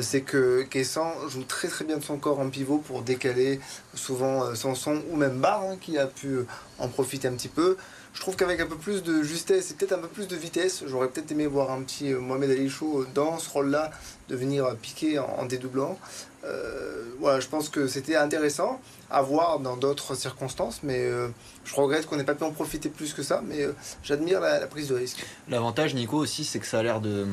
c'est 0.00 0.22
que 0.22 0.62
Kessan 0.62 1.12
joue 1.28 1.44
très 1.44 1.68
très 1.68 1.84
bien 1.84 1.98
de 1.98 2.04
son 2.04 2.16
corps 2.16 2.40
en 2.40 2.48
pivot 2.48 2.78
pour 2.78 3.02
décaler 3.02 3.60
souvent 3.98 4.54
Sanson 4.54 5.02
ou 5.10 5.16
même 5.16 5.38
Barre 5.38 5.62
hein, 5.62 5.76
qui 5.80 5.98
a 5.98 6.06
pu 6.06 6.40
en 6.78 6.88
profiter 6.88 7.28
un 7.28 7.32
petit 7.32 7.48
peu. 7.48 7.76
Je 8.18 8.20
trouve 8.20 8.34
qu'avec 8.34 8.60
un 8.60 8.66
peu 8.66 8.76
plus 8.76 9.02
de 9.02 9.22
justesse 9.22 9.70
et 9.70 9.74
peut-être 9.74 9.92
un 9.92 9.98
peu 9.98 10.08
plus 10.08 10.26
de 10.26 10.34
vitesse, 10.34 10.82
j'aurais 10.86 11.08
peut-être 11.08 11.30
aimé 11.30 11.46
voir 11.46 11.70
un 11.70 11.82
petit 11.82 12.12
euh, 12.12 12.18
Mohamed 12.18 12.50
Ali 12.50 12.68
Chou 12.68 13.04
dans 13.14 13.38
ce 13.38 13.48
rôle-là, 13.50 13.90
de 14.28 14.34
venir 14.34 14.74
piquer 14.82 15.18
en, 15.18 15.44
dédoublant. 15.46 15.98
Euh, 16.44 17.04
voilà, 17.20 17.38
je 17.40 17.46
pense 17.46 17.68
que 17.68 17.86
c'était 17.86 18.16
intéressant 18.16 18.80
à 19.10 19.22
voir 19.22 19.60
dans 19.60 19.76
d'autres 19.76 20.16
circonstances, 20.16 20.80
mais 20.82 20.98
euh, 20.98 21.28
je 21.64 21.74
regrette 21.76 22.06
qu'on 22.06 22.16
n'ait 22.16 22.24
pas 22.24 22.34
pu 22.34 22.44
en 22.44 22.50
profiter 22.50 22.88
plus 22.88 23.12
que 23.14 23.22
ça, 23.22 23.42
mais 23.46 23.68
j'admire 24.02 24.40
la, 24.40 24.66
prise 24.66 24.88
de 24.88 24.96
risque. 24.96 25.24
L'avantage, 25.48 25.94
Nico, 25.94 26.16
aussi, 26.16 26.44
c'est 26.44 26.58
que 26.58 26.66
ça 26.66 26.80
a 26.80 26.82
l'air 26.82 27.00
de, 27.00 27.26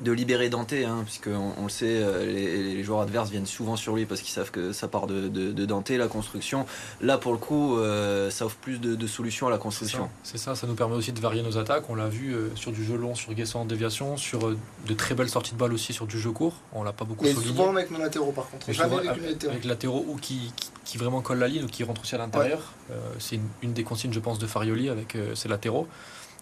de 0.00 0.12
libérer 0.12 0.48
Dante, 0.48 0.72
hein, 0.72 1.02
puisqu'on 1.04 1.52
on 1.56 1.64
le 1.64 1.68
sait, 1.68 1.86
euh, 1.86 2.26
les, 2.26 2.82
joueurs 2.82 3.00
adverses 3.00 3.30
viennent 3.30 3.46
souvent 3.46 3.76
sur 3.76 3.94
lui 3.94 4.06
parce 4.06 4.20
qu'ils 4.20 4.32
savent 4.32 4.50
que 4.50 4.72
ça 4.72 4.88
part 4.88 5.06
de, 5.06 5.28
de, 5.28 5.64
Dante, 5.64 5.90
la 5.90 6.08
construction. 6.08 6.66
Là, 7.00 7.16
pour 7.16 7.32
le 7.32 7.38
coup, 7.38 7.78
euh, 7.78 8.28
ça 8.30 8.46
offre 8.46 8.56
plus 8.56 8.80
de, 8.80 9.06
solutions 9.06 9.46
à 9.46 9.50
la 9.50 9.58
construction. 9.58 10.08
C'est 10.22 10.38
ça. 10.38 10.54
ça, 10.54 10.66
nous 10.66 10.74
permet 10.74 10.96
aussi 10.96 11.12
de 11.12 11.20
varier 11.20 11.42
nos 11.42 11.58
attaques. 11.58 11.88
On 11.88 11.94
l'a 11.94 12.08
vu 12.08 12.34
euh, 12.34 12.48
sur 12.56 12.72
du 12.72 12.84
jeu 12.84 12.96
long, 12.96 13.14
sur 13.14 13.32
Guessant 13.34 13.62
en 13.62 13.64
déviation, 13.64 14.16
sur 14.16 14.50
de 14.50 14.94
très 14.94 15.14
belles 15.14 15.28
sorties 15.28 15.52
de 15.52 15.58
balles 15.58 15.72
aussi 15.72 15.92
sur 15.92 16.06
du 16.06 16.18
jeu 16.18 16.32
court. 16.32 16.54
On 16.72 16.82
l'a 16.82 16.92
pas 16.92 17.04
beaucoup 17.04 17.24
Mais 17.24 17.32
souvent 17.32 17.70
avec 17.70 17.90
nos 17.90 17.98
latéraux, 17.98 18.32
par 18.32 18.48
contre. 18.48 18.68
avec, 18.68 19.64
latéraux. 19.64 20.04
ou 20.08 20.16
qui, 20.16 20.52
qui, 20.84 20.98
vraiment 20.98 21.20
collent 21.20 21.38
la 21.38 21.48
ligne 21.48 21.64
ou 21.64 21.68
qui 21.68 21.84
rentrent 21.84 22.02
aussi 22.02 22.14
à 22.14 22.18
l'intérieur. 22.18 22.72
c'est 23.18 23.36
une, 23.36 23.48
une, 23.62 23.72
des 23.72 23.84
consignes, 23.84 24.12
je 24.12 24.20
pense, 24.20 24.38
de 24.38 24.46
Farioli 24.46 24.88
avec 24.88 25.16
ses 25.34 25.48
latéraux. 25.48 25.86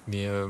Mais 0.09 0.27
euh, 0.27 0.49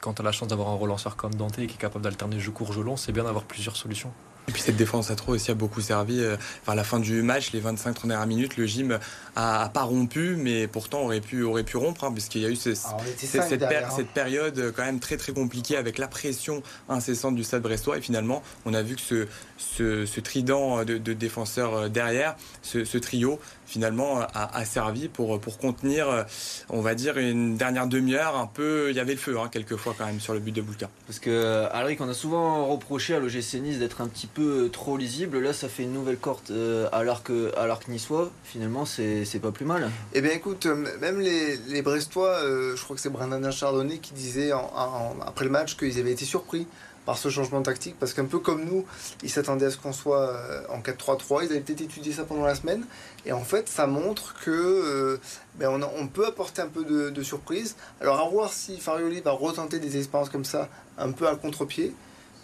quand 0.00 0.14
tu 0.14 0.22
as 0.22 0.24
la 0.24 0.32
chance 0.32 0.48
d'avoir 0.48 0.68
un 0.68 0.76
relanceur 0.76 1.16
comme 1.16 1.34
Dante 1.34 1.56
qui 1.56 1.64
est 1.64 1.78
capable 1.78 2.04
d'alterner 2.04 2.40
jeu 2.40 2.50
court, 2.50 2.72
jeu 2.72 2.82
long, 2.82 2.96
c'est 2.96 3.12
bien 3.12 3.24
d'avoir 3.24 3.44
plusieurs 3.44 3.76
solutions. 3.76 4.12
Et 4.46 4.52
puis 4.52 4.60
cette 4.60 4.76
défense 4.76 5.10
à 5.10 5.16
trop 5.16 5.32
aussi 5.32 5.50
a 5.50 5.54
beaucoup 5.54 5.80
servi. 5.80 6.20
Euh, 6.20 6.36
à 6.66 6.74
la 6.74 6.84
fin 6.84 7.00
du 7.00 7.22
match, 7.22 7.52
les 7.52 7.62
25-30 7.62 8.08
dernières 8.08 8.26
minutes, 8.26 8.56
le 8.56 8.66
gym 8.66 8.98
a, 9.36 9.70
pas 9.72 9.82
rompu, 9.82 10.36
mais 10.36 10.66
pourtant 10.66 11.02
aurait 11.02 11.22
pu, 11.22 11.42
aurait 11.42 11.64
pu 11.64 11.78
rompre, 11.78 12.04
hein, 12.04 12.12
puisqu'il 12.12 12.42
y 12.42 12.46
a 12.46 12.50
eu 12.50 12.56
cette, 12.56 12.78
hein. 12.84 12.96
cette, 13.22 14.08
période 14.08 14.58
euh, 14.58 14.70
quand 14.70 14.84
même 14.84 15.00
très 15.00 15.16
très 15.16 15.32
compliquée 15.32 15.76
avec 15.76 15.96
la 15.96 16.08
pression 16.08 16.62
incessante 16.90 17.36
du 17.36 17.44
stade 17.44 17.62
brestois. 17.62 17.96
Et 17.98 18.00
finalement, 18.02 18.42
on 18.66 18.74
a 18.74 18.82
vu 18.82 18.96
que 18.96 19.00
ce, 19.00 19.26
ce, 19.56 20.04
ce 20.04 20.20
trident 20.20 20.84
de, 20.84 20.98
de, 20.98 21.12
défenseurs 21.14 21.88
derrière, 21.88 22.36
ce, 22.62 22.84
ce 22.84 22.98
trio, 22.98 23.40
finalement 23.66 24.20
a, 24.34 24.64
servi 24.64 25.08
pour, 25.08 25.40
pour 25.40 25.58
contenir, 25.58 26.26
on 26.68 26.80
va 26.80 26.94
dire, 26.94 27.18
une 27.18 27.56
dernière 27.56 27.86
demi-heure 27.86 28.36
un 28.36 28.46
peu. 28.46 28.90
Il 28.90 28.96
y 28.96 29.00
avait 29.00 29.12
le 29.12 29.18
feu, 29.18 29.38
hein, 29.38 29.48
quelquefois, 29.50 29.94
quand 29.96 30.06
même, 30.06 30.20
sur 30.20 30.34
le 30.34 30.40
but 30.40 30.52
de 30.52 30.62
Boulka. 30.62 30.88
Parce 31.06 31.18
que, 31.18 31.66
Alric, 31.72 32.00
on 32.00 32.08
a 32.08 32.14
souvent 32.14 32.66
reproché 32.66 33.14
à 33.14 33.20
l'OGC 33.20 33.54
Nice 33.60 33.78
d'être 33.78 34.00
un 34.00 34.08
petit 34.08 34.26
peu 34.26 34.68
trop 34.72 34.96
lisible. 34.96 35.38
Là, 35.40 35.52
ça 35.52 35.68
fait 35.68 35.82
une 35.82 35.92
nouvelle 35.92 36.16
corte 36.16 36.50
euh, 36.50 36.88
à 36.92 37.02
l'arc 37.04 37.88
niçois. 37.88 38.30
Finalement, 38.44 38.84
c'est 38.84 39.40
pas 39.40 39.52
plus 39.52 39.64
mal. 39.64 39.90
Eh 40.12 40.20
bien, 40.20 40.32
écoute, 40.32 40.66
euh, 40.66 40.86
même 41.00 41.20
les, 41.20 41.56
les 41.68 41.82
Brestois, 41.82 42.38
euh, 42.42 42.76
je 42.76 42.82
crois 42.82 42.96
que 42.96 43.02
c'est 43.02 43.10
Brandon 43.10 43.50
Chardonnay 43.50 43.98
qui 43.98 44.14
disait 44.14 44.50
après 44.52 45.44
le 45.44 45.50
match 45.50 45.76
qu'ils 45.76 45.98
avaient 45.98 46.12
été 46.12 46.24
surpris 46.24 46.66
par 47.06 47.18
ce 47.18 47.28
changement 47.28 47.62
tactique, 47.62 47.96
parce 47.98 48.14
qu'un 48.14 48.24
peu 48.24 48.38
comme 48.38 48.64
nous, 48.64 48.86
ils 49.22 49.30
s'attendaient 49.30 49.66
à 49.66 49.70
ce 49.70 49.76
qu'on 49.76 49.92
soit 49.92 50.30
euh, 50.30 50.62
en 50.70 50.80
4-3-3, 50.80 51.44
ils 51.44 51.50
avaient 51.50 51.60
peut-être 51.60 51.82
étudié 51.82 52.12
ça 52.12 52.24
pendant 52.24 52.44
la 52.44 52.54
semaine, 52.54 52.84
et 53.26 53.32
en 53.32 53.44
fait 53.44 53.68
ça 53.68 53.86
montre 53.86 54.34
que 54.42 54.50
euh, 54.50 55.20
ben 55.56 55.82
on, 55.98 56.06
peut 56.06 56.26
apporter 56.26 56.62
un 56.62 56.68
peu 56.68 56.84
de, 56.84 57.22
surprise. 57.22 57.76
Alors 58.00 58.20
à 58.20 58.28
voir 58.28 58.52
si 58.52 58.78
Farioli 58.78 59.20
va 59.20 59.32
retenter 59.32 59.78
des 59.78 59.98
expériences 59.98 60.30
comme 60.30 60.44
ça, 60.44 60.68
un 60.98 61.12
peu 61.12 61.28
à 61.28 61.36
contre-pied, 61.36 61.94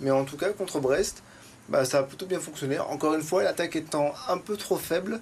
mais 0.00 0.10
en 0.10 0.24
tout 0.24 0.36
cas 0.36 0.50
contre 0.50 0.80
Brest, 0.80 1.22
bah, 1.68 1.84
ça 1.84 1.98
a 1.98 2.02
plutôt 2.02 2.26
bien 2.26 2.40
fonctionné. 2.40 2.78
Encore 2.78 3.14
une 3.14 3.22
fois, 3.22 3.42
l'attaque 3.42 3.76
étant 3.76 4.12
un 4.28 4.38
peu 4.38 4.56
trop 4.56 4.76
faible, 4.76 5.20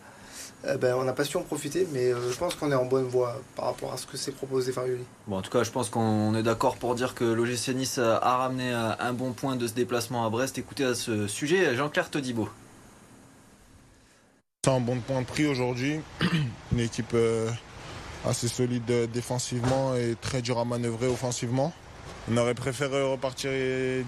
eh 0.66 0.76
ben, 0.76 0.94
on 0.96 1.05
n'a 1.05 1.12
pas 1.12 1.25
su 1.25 1.37
en 1.37 1.43
profiter, 1.43 1.87
mais 1.93 2.12
euh, 2.12 2.32
je 2.32 2.37
pense 2.37 2.55
qu'on 2.56 2.72
est 2.72 2.75
en 2.75 2.84
bonne 2.84 3.06
voie 3.06 3.40
par 3.55 3.66
rapport 3.66 3.93
à 3.93 3.96
ce 3.96 4.06
que 4.06 4.16
s'est 4.16 4.32
proposé 4.32 4.72
Farioli. 4.72 5.05
Bon, 5.28 5.37
en 5.37 5.43
tout 5.43 5.50
cas, 5.50 5.62
je 5.62 5.70
pense 5.70 5.88
qu'on 5.88 6.34
est 6.34 6.43
d'accord 6.43 6.76
pour 6.76 6.94
dire 6.94 7.14
que 7.14 7.25
l'OGC 7.25 7.69
Nice 7.76 7.99
a 7.99 8.37
ramené 8.37 8.72
un 8.72 9.12
bon 9.12 9.32
point 9.32 9.56
de 9.56 9.66
ce 9.66 9.75
déplacement 9.75 10.26
à 10.26 10.31
Brest. 10.31 10.58
Écoutez 10.58 10.84
à 10.84 10.94
ce 10.94 11.28
sujet, 11.28 11.76
Jean-Claire 11.76 12.10
Todibo. 12.10 12.49
C'est 14.64 14.72
un 14.72 14.81
bon 14.81 14.99
point 14.99 15.20
de 15.20 15.26
prix 15.26 15.46
aujourd'hui. 15.46 16.00
Une 16.72 16.81
équipe 16.81 17.12
euh, 17.14 17.49
assez 18.26 18.49
solide 18.49 18.90
euh, 18.90 19.06
défensivement 19.06 19.94
et 19.94 20.16
très 20.20 20.43
dure 20.43 20.58
à 20.58 20.64
manœuvrer 20.64 21.06
offensivement. 21.06 21.72
On 22.28 22.37
aurait 22.37 22.55
préféré 22.55 23.02
repartir 23.02 23.50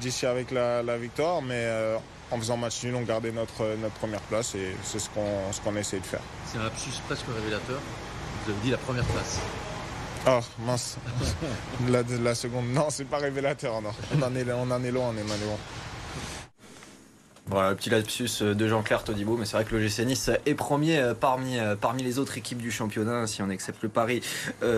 d'ici 0.00 0.26
avec 0.26 0.50
la, 0.50 0.98
victoire, 0.98 1.40
mais 1.40 1.66
en 2.30 2.38
faisant 2.38 2.56
match 2.56 2.82
nul, 2.84 2.94
on 2.94 3.02
gardait 3.02 3.32
notre, 3.32 3.76
notre 3.80 3.94
première 3.94 4.20
place 4.22 4.54
et 4.54 4.74
c'est 4.82 4.98
ce 4.98 5.08
qu'on 5.10 5.52
ce 5.52 5.60
qu'on 5.60 5.74
essaie 5.76 6.00
de 6.00 6.06
faire. 6.06 6.20
C'est 6.46 6.58
un 6.58 6.64
lapsus 6.64 6.90
presque 7.06 7.26
révélateur. 7.34 7.80
Vous 8.44 8.52
avez 8.52 8.60
dit 8.62 8.70
la 8.70 8.78
première 8.78 9.04
place. 9.04 9.40
Oh 10.26 10.40
mince. 10.64 10.98
la, 11.88 12.02
la 12.02 12.34
seconde. 12.34 12.66
Non, 12.68 12.86
c'est 12.90 13.04
pas 13.04 13.18
révélateur, 13.18 13.80
non. 13.80 13.90
On 14.14 14.22
en 14.22 14.34
est, 14.36 14.50
on 14.52 14.70
en 14.70 14.84
est 14.84 14.90
loin, 14.90 15.12
on 15.14 15.16
est 15.16 15.44
loin. 15.44 15.56
Voilà, 17.50 17.74
petit 17.74 17.90
lapsus 17.90 18.30
euh, 18.42 18.54
de 18.54 18.68
Jean-Claire 18.68 19.02
Todibo, 19.02 19.36
mais 19.36 19.44
c'est 19.44 19.56
vrai 19.56 19.64
que 19.64 19.74
le 19.74 19.82
GC 19.82 20.04
Nice 20.04 20.30
est 20.46 20.54
premier 20.54 20.98
euh, 20.98 21.14
parmi, 21.14 21.58
euh, 21.58 21.74
parmi 21.74 22.04
les 22.04 22.20
autres 22.20 22.38
équipes 22.38 22.58
du 22.58 22.70
championnat, 22.70 23.26
si 23.26 23.42
on 23.42 23.50
accepte 23.50 23.82
le 23.82 23.88
Paris 23.88 24.20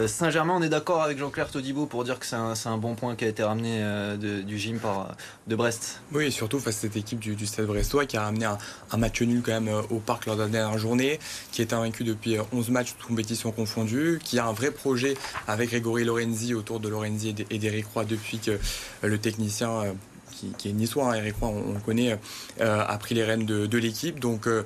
Saint-Germain. 0.06 0.54
On 0.56 0.62
est 0.62 0.70
d'accord 0.70 1.02
avec 1.02 1.18
Jean-Claire 1.18 1.50
Todibo 1.50 1.84
pour 1.84 2.04
dire 2.04 2.18
que 2.18 2.24
c'est 2.24 2.36
un, 2.36 2.54
un, 2.64 2.78
bon 2.78 2.94
point 2.94 3.14
qui 3.14 3.26
a 3.26 3.28
été 3.28 3.42
ramené 3.42 3.82
du 4.16 4.58
gym 4.58 4.78
par, 4.78 5.14
de 5.46 5.56
Brest. 5.56 6.00
Oui, 6.12 6.32
surtout 6.32 6.60
face 6.60 6.78
à 6.78 6.80
cette 6.82 6.96
équipe 6.96 7.18
du, 7.18 7.46
Stade 7.46 7.66
Brestois 7.66 8.06
qui 8.06 8.16
a 8.16 8.22
ramené 8.22 8.46
un, 8.46 8.96
match 8.96 9.20
nul 9.20 9.42
quand 9.44 9.52
même 9.52 9.70
au 9.90 9.98
parc 9.98 10.26
lors 10.26 10.36
de 10.36 10.42
la 10.42 10.48
dernière 10.48 10.78
journée, 10.78 11.18
qui 11.50 11.60
est 11.60 11.72
invaincu 11.72 12.04
depuis 12.04 12.38
11 12.52 12.70
matchs, 12.70 12.94
de 12.96 13.04
compétitions 13.04 13.52
confondues, 13.52 14.18
qui 14.22 14.38
a 14.38 14.46
un 14.46 14.52
vrai 14.52 14.70
projet 14.70 15.14
avec 15.46 15.70
Grégory 15.70 16.04
Lorenzi 16.04 16.54
autour 16.54 16.80
de 16.80 16.88
Lorenzi 16.88 17.34
et 17.50 17.58
d'Eric 17.58 17.86
Roy 17.92 18.04
depuis 18.04 18.38
que 18.38 18.58
le 19.02 19.18
technicien 19.18 19.94
qui, 20.32 20.68
est 20.68 20.72
niçois, 20.72 21.12
hein, 21.12 21.14
Eric 21.14 21.36
on, 21.40 21.72
le 21.72 21.80
connaît, 21.80 22.18
euh, 22.60 22.84
a 22.86 22.98
pris 22.98 23.14
les 23.14 23.24
rênes 23.24 23.46
de, 23.46 23.78
l'équipe. 23.78 24.20
Donc 24.20 24.46
euh, 24.46 24.64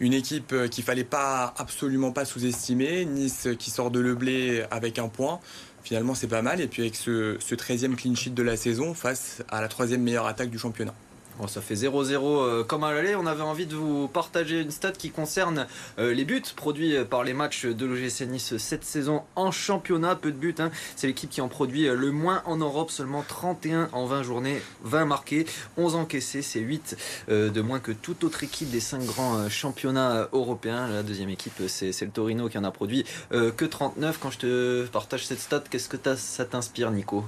une 0.00 0.14
équipe 0.14 0.52
euh, 0.52 0.68
qu'il 0.68 0.84
fallait 0.84 1.04
pas 1.04 1.54
absolument 1.58 2.12
pas 2.12 2.24
sous-estimer. 2.24 3.04
Nice 3.04 3.48
qui 3.58 3.70
sort 3.70 3.90
de 3.90 4.00
Leblé 4.00 4.64
avec 4.70 4.98
un 4.98 5.08
point. 5.08 5.40
Finalement, 5.82 6.14
c'est 6.14 6.28
pas 6.28 6.42
mal. 6.42 6.60
Et 6.60 6.66
puis 6.66 6.82
avec 6.82 6.96
ce, 6.96 7.36
ce 7.40 7.54
13e 7.54 7.94
clean 7.94 8.14
sheet 8.14 8.30
de 8.30 8.42
la 8.42 8.56
saison 8.56 8.94
face 8.94 9.42
à 9.48 9.60
la 9.60 9.68
troisième 9.68 10.02
meilleure 10.02 10.26
attaque 10.26 10.50
du 10.50 10.58
championnat. 10.58 10.94
Bon, 11.38 11.46
ça 11.46 11.60
fait 11.60 11.74
0-0 11.74 12.18
euh, 12.20 12.64
comme 12.64 12.82
à 12.82 12.92
l'aller. 12.92 13.14
On 13.14 13.26
avait 13.26 13.42
envie 13.42 13.66
de 13.66 13.76
vous 13.76 14.08
partager 14.08 14.60
une 14.60 14.72
stat 14.72 14.90
qui 14.90 15.10
concerne 15.10 15.68
euh, 16.00 16.12
les 16.12 16.24
buts 16.24 16.42
produits 16.56 16.96
par 17.08 17.22
les 17.22 17.32
matchs 17.32 17.64
de 17.64 17.86
l'OGC 17.86 18.22
Nice 18.22 18.56
cette 18.56 18.82
saison 18.82 19.22
en 19.36 19.52
championnat. 19.52 20.16
Peu 20.16 20.32
de 20.32 20.36
buts, 20.36 20.56
hein. 20.58 20.72
c'est 20.96 21.06
l'équipe 21.06 21.30
qui 21.30 21.40
en 21.40 21.46
produit 21.46 21.86
le 21.86 22.10
moins 22.10 22.42
en 22.44 22.56
Europe, 22.56 22.90
seulement 22.90 23.22
31 23.26 23.88
en 23.92 24.06
20 24.06 24.24
journées, 24.24 24.60
20 24.82 25.04
marqués, 25.04 25.46
11 25.76 25.94
encaissés, 25.94 26.42
c'est 26.42 26.58
8 26.58 26.96
euh, 27.28 27.50
de 27.50 27.60
moins 27.60 27.78
que 27.78 27.92
toute 27.92 28.24
autre 28.24 28.42
équipe 28.42 28.70
des 28.70 28.80
5 28.80 29.04
grands 29.04 29.48
championnats 29.48 30.28
européens. 30.32 30.88
La 30.88 31.04
deuxième 31.04 31.30
équipe, 31.30 31.62
c'est 31.68 32.02
le 32.02 32.10
Torino 32.10 32.48
qui 32.48 32.58
en 32.58 32.64
a 32.64 32.72
produit 32.72 33.04
que 33.30 33.64
39. 33.64 34.18
Quand 34.20 34.30
je 34.32 34.38
te 34.38 34.86
partage 34.86 35.24
cette 35.24 35.40
stat, 35.40 35.62
qu'est-ce 35.70 35.88
que 35.88 35.98
ça 36.16 36.44
t'inspire, 36.44 36.90
Nico? 36.90 37.24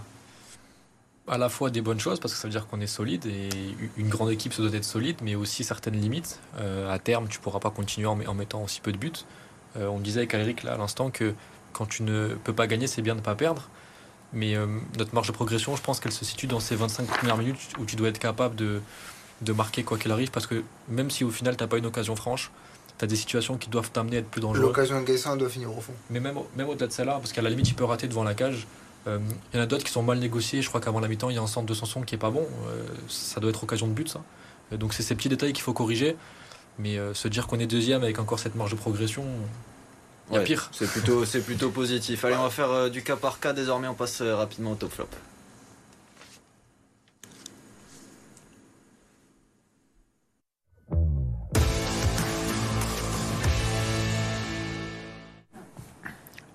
À 1.31 1.39
la 1.39 1.49
fois 1.49 1.71
des 1.71 1.81
bonnes 1.81 2.01
choses 2.01 2.21
parce 2.21 2.35
que 2.35 2.41
ça 2.41 2.49
veut 2.49 2.53
dire 2.53 2.67
qu'on 2.67 2.81
est 2.81 2.87
solide 2.87 3.25
et 3.25 3.49
une 3.97 4.09
grande 4.09 4.31
équipe 4.31 4.53
se 4.53 4.61
doit 4.61 4.77
être 4.77 4.85
solide, 4.85 5.17
mais 5.23 5.37
aussi 5.37 5.65
certaines 5.65 5.99
limites. 5.99 6.41
Euh, 6.59 6.93
à 6.93 6.99
terme, 6.99 7.29
tu 7.29 7.39
pourras 7.39 7.61
pas 7.61 7.71
continuer 7.71 8.07
en, 8.07 8.35
mettant 8.35 8.63
aussi 8.63 8.81
peu 8.81 8.93
de 8.93 8.99
buts. 8.99 9.13
Euh, 9.77 9.87
on 9.87 10.01
disait 10.01 10.21
avec 10.21 10.35
Alric 10.35 10.65
là 10.65 10.75
à 10.75 10.77
l'instant 10.77 11.11
que 11.11 11.33
quand 11.73 11.87
tu 11.87 12.03
ne 12.03 12.35
peux 12.45 12.53
pas 12.53 12.67
gagner, 12.67 12.89
c'est 12.89 13.01
bien 13.01 13.15
de 13.15 13.21
ne 13.21 13.25
pas 13.25 13.37
perdre. 13.37 13.69
Mais 14.33 14.55
notre 14.97 15.13
marge 15.13 15.27
de 15.27 15.33
progression, 15.33 15.75
je 15.75 15.83
pense 15.83 15.99
qu'elle 15.99 16.13
se 16.13 16.25
situe 16.25 16.47
dans 16.47 16.61
ces 16.61 16.77
25 16.77 17.05
premières 17.07 17.37
minutes 17.37 17.59
où 17.81 17.85
tu 17.85 17.97
dois 17.97 18.11
être 18.11 18.21
capable 18.21 18.55
de, 18.55 18.81
de 19.43 19.53
marquer 19.53 19.83
quoi 19.83 19.99
qu'il 19.99 20.13
arrive 20.13 20.31
parce 20.31 20.47
que 20.47 20.63
même 20.89 21.11
si 21.11 21.25
au 21.25 21.31
final 21.31 21.57
tu 21.57 21.63
n'as 21.63 21.69
pas 21.69 21.79
une 21.79 21.87
occasion 21.87 22.17
franche, 22.17 22.51
tu 22.99 23.05
as 23.05 23.09
des 23.09 23.17
situations 23.17 23.57
qui 23.57 23.71
doivent 23.71 23.91
t'amener 23.91 24.17
à 24.17 24.21
être 24.21 24.29
plus 24.29 24.41
dangereux. 24.41 24.63
L'occasion 24.63 25.01
de 25.01 25.07
Guessin 25.07 25.37
doit 25.37 25.49
finir 25.49 25.77
au 25.77 25.81
fond. 25.81 25.95
Mais 26.11 26.21
même, 26.21 26.39
même 26.57 26.69
au-delà 26.69 26.87
de 26.87 26.93
celle-là, 26.93 27.15
parce 27.15 27.33
qu'à 27.33 27.43
la 27.43 27.51
limite, 27.51 27.67
tu 27.67 27.75
peux 27.75 27.85
rater 27.85 28.09
devant 28.09 28.25
la 28.25 28.35
cage. 28.35 28.67
Il 29.07 29.13
y 29.55 29.59
en 29.59 29.63
a 29.63 29.67
d'autres 29.67 29.85
qui 29.85 29.93
sont 29.93 30.03
mal 30.03 30.19
négociés. 30.19 30.63
Je 30.63 30.69
crois 30.69 30.81
qu'avant 30.81 31.01
la 31.01 31.09
mi-temps, 31.09 31.31
il 31.31 31.37
y 31.37 31.39
a 31.39 31.43
un 31.43 31.47
centre 31.47 31.67
de 31.67 31.75
Sanson 31.75 32.03
qui 32.03 32.15
est 32.15 32.19
pas 32.19 32.31
bon. 32.31 32.47
ça 33.09 33.41
doit 33.41 33.51
être 33.51 33.63
occasion 33.65 33.87
de 33.87 33.93
but, 33.93 34.09
ça. 34.09 34.21
donc 34.77 34.95
c'est 34.95 35.03
ces 35.03 35.15
petits 35.15 35.29
détails 35.29 35.53
qu'il 35.53 35.63
faut 35.63 35.73
corriger. 35.73 36.17
Mais 36.81 36.99
euh, 36.99 37.13
se 37.15 37.29
dire 37.29 37.47
qu'on 37.47 37.59
est 37.59 37.67
deuxième 37.67 38.03
avec 38.03 38.19
encore 38.19 38.39
cette 38.39 38.55
marge 38.55 38.71
de 38.71 38.77
progression, 38.77 39.25
il 40.31 40.37
y 40.37 40.39
a 40.39 40.41
pire. 40.41 40.71
C'est 40.73 40.89
plutôt, 40.89 41.25
plutôt 41.45 41.71
positif. 41.71 42.25
Allez, 42.25 42.37
on 42.37 42.43
va 42.43 42.51
faire 42.51 42.71
euh, 42.71 42.89
du 42.89 43.03
cas 43.03 43.17
par 43.17 43.39
cas 43.39 43.53
désormais. 43.53 43.87
On 43.87 43.95
passe 43.95 44.23
euh, 44.23 44.35
rapidement 44.35 44.73
au 44.73 44.77
top 44.77 44.93
flop. 44.93 45.09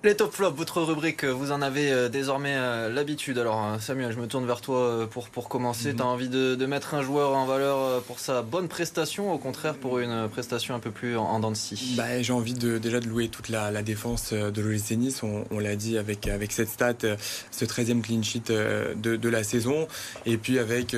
Les 0.06 0.14
top 0.14 0.32
flops, 0.32 0.56
votre 0.56 0.82
rubrique, 0.82 1.24
vous 1.24 1.50
en 1.50 1.60
avez 1.60 1.90
euh, 1.90 2.08
désormais 2.08 2.54
euh, 2.54 2.88
l'habitude. 2.88 3.38
Alors 3.38 3.64
euh, 3.64 3.78
Samuel, 3.80 4.12
je 4.12 4.20
me 4.20 4.28
tourne 4.28 4.46
vers 4.46 4.60
toi 4.60 5.08
pour, 5.10 5.28
pour 5.30 5.48
commencer. 5.48 5.90
Mhm. 5.90 5.96
Tu 5.96 6.02
as 6.02 6.06
envie 6.06 6.28
de, 6.28 6.66
mettre 6.66 6.94
un 6.94 7.02
joueur 7.02 7.32
en 7.32 7.44
valeur 7.44 8.02
pour 8.02 8.20
sa 8.20 8.42
bonne 8.42 8.68
prestation, 8.68 9.32
au 9.32 9.38
contraire 9.38 9.74
pour 9.74 9.98
une 9.98 10.28
prestation 10.28 10.76
un 10.76 10.78
peu 10.78 10.92
plus 10.92 11.16
en, 11.16 11.40
dents 11.40 11.50
de 11.50 11.56
scie? 11.56 11.94
Bah, 11.96 12.22
J'ai 12.22 12.32
envie 12.32 12.54
de, 12.54 12.78
déjà 12.78 13.00
de 13.00 13.08
louer 13.08 13.26
toute 13.26 13.48
la, 13.48 13.82
défense 13.82 14.32
de 14.32 14.62
l'OGC 14.62 14.92
Nice. 14.92 15.24
On, 15.24 15.58
l'a 15.58 15.74
dit 15.74 15.98
avec, 15.98 16.28
avec 16.28 16.52
cette 16.52 16.68
stat, 16.68 16.94
ce 17.50 17.64
13e 17.64 18.00
clean 18.00 18.22
sheet 18.22 18.52
de, 18.52 19.16
de 19.16 19.28
la 19.28 19.42
saison. 19.42 19.88
Et 20.24 20.36
puis 20.36 20.60
avec 20.60 20.94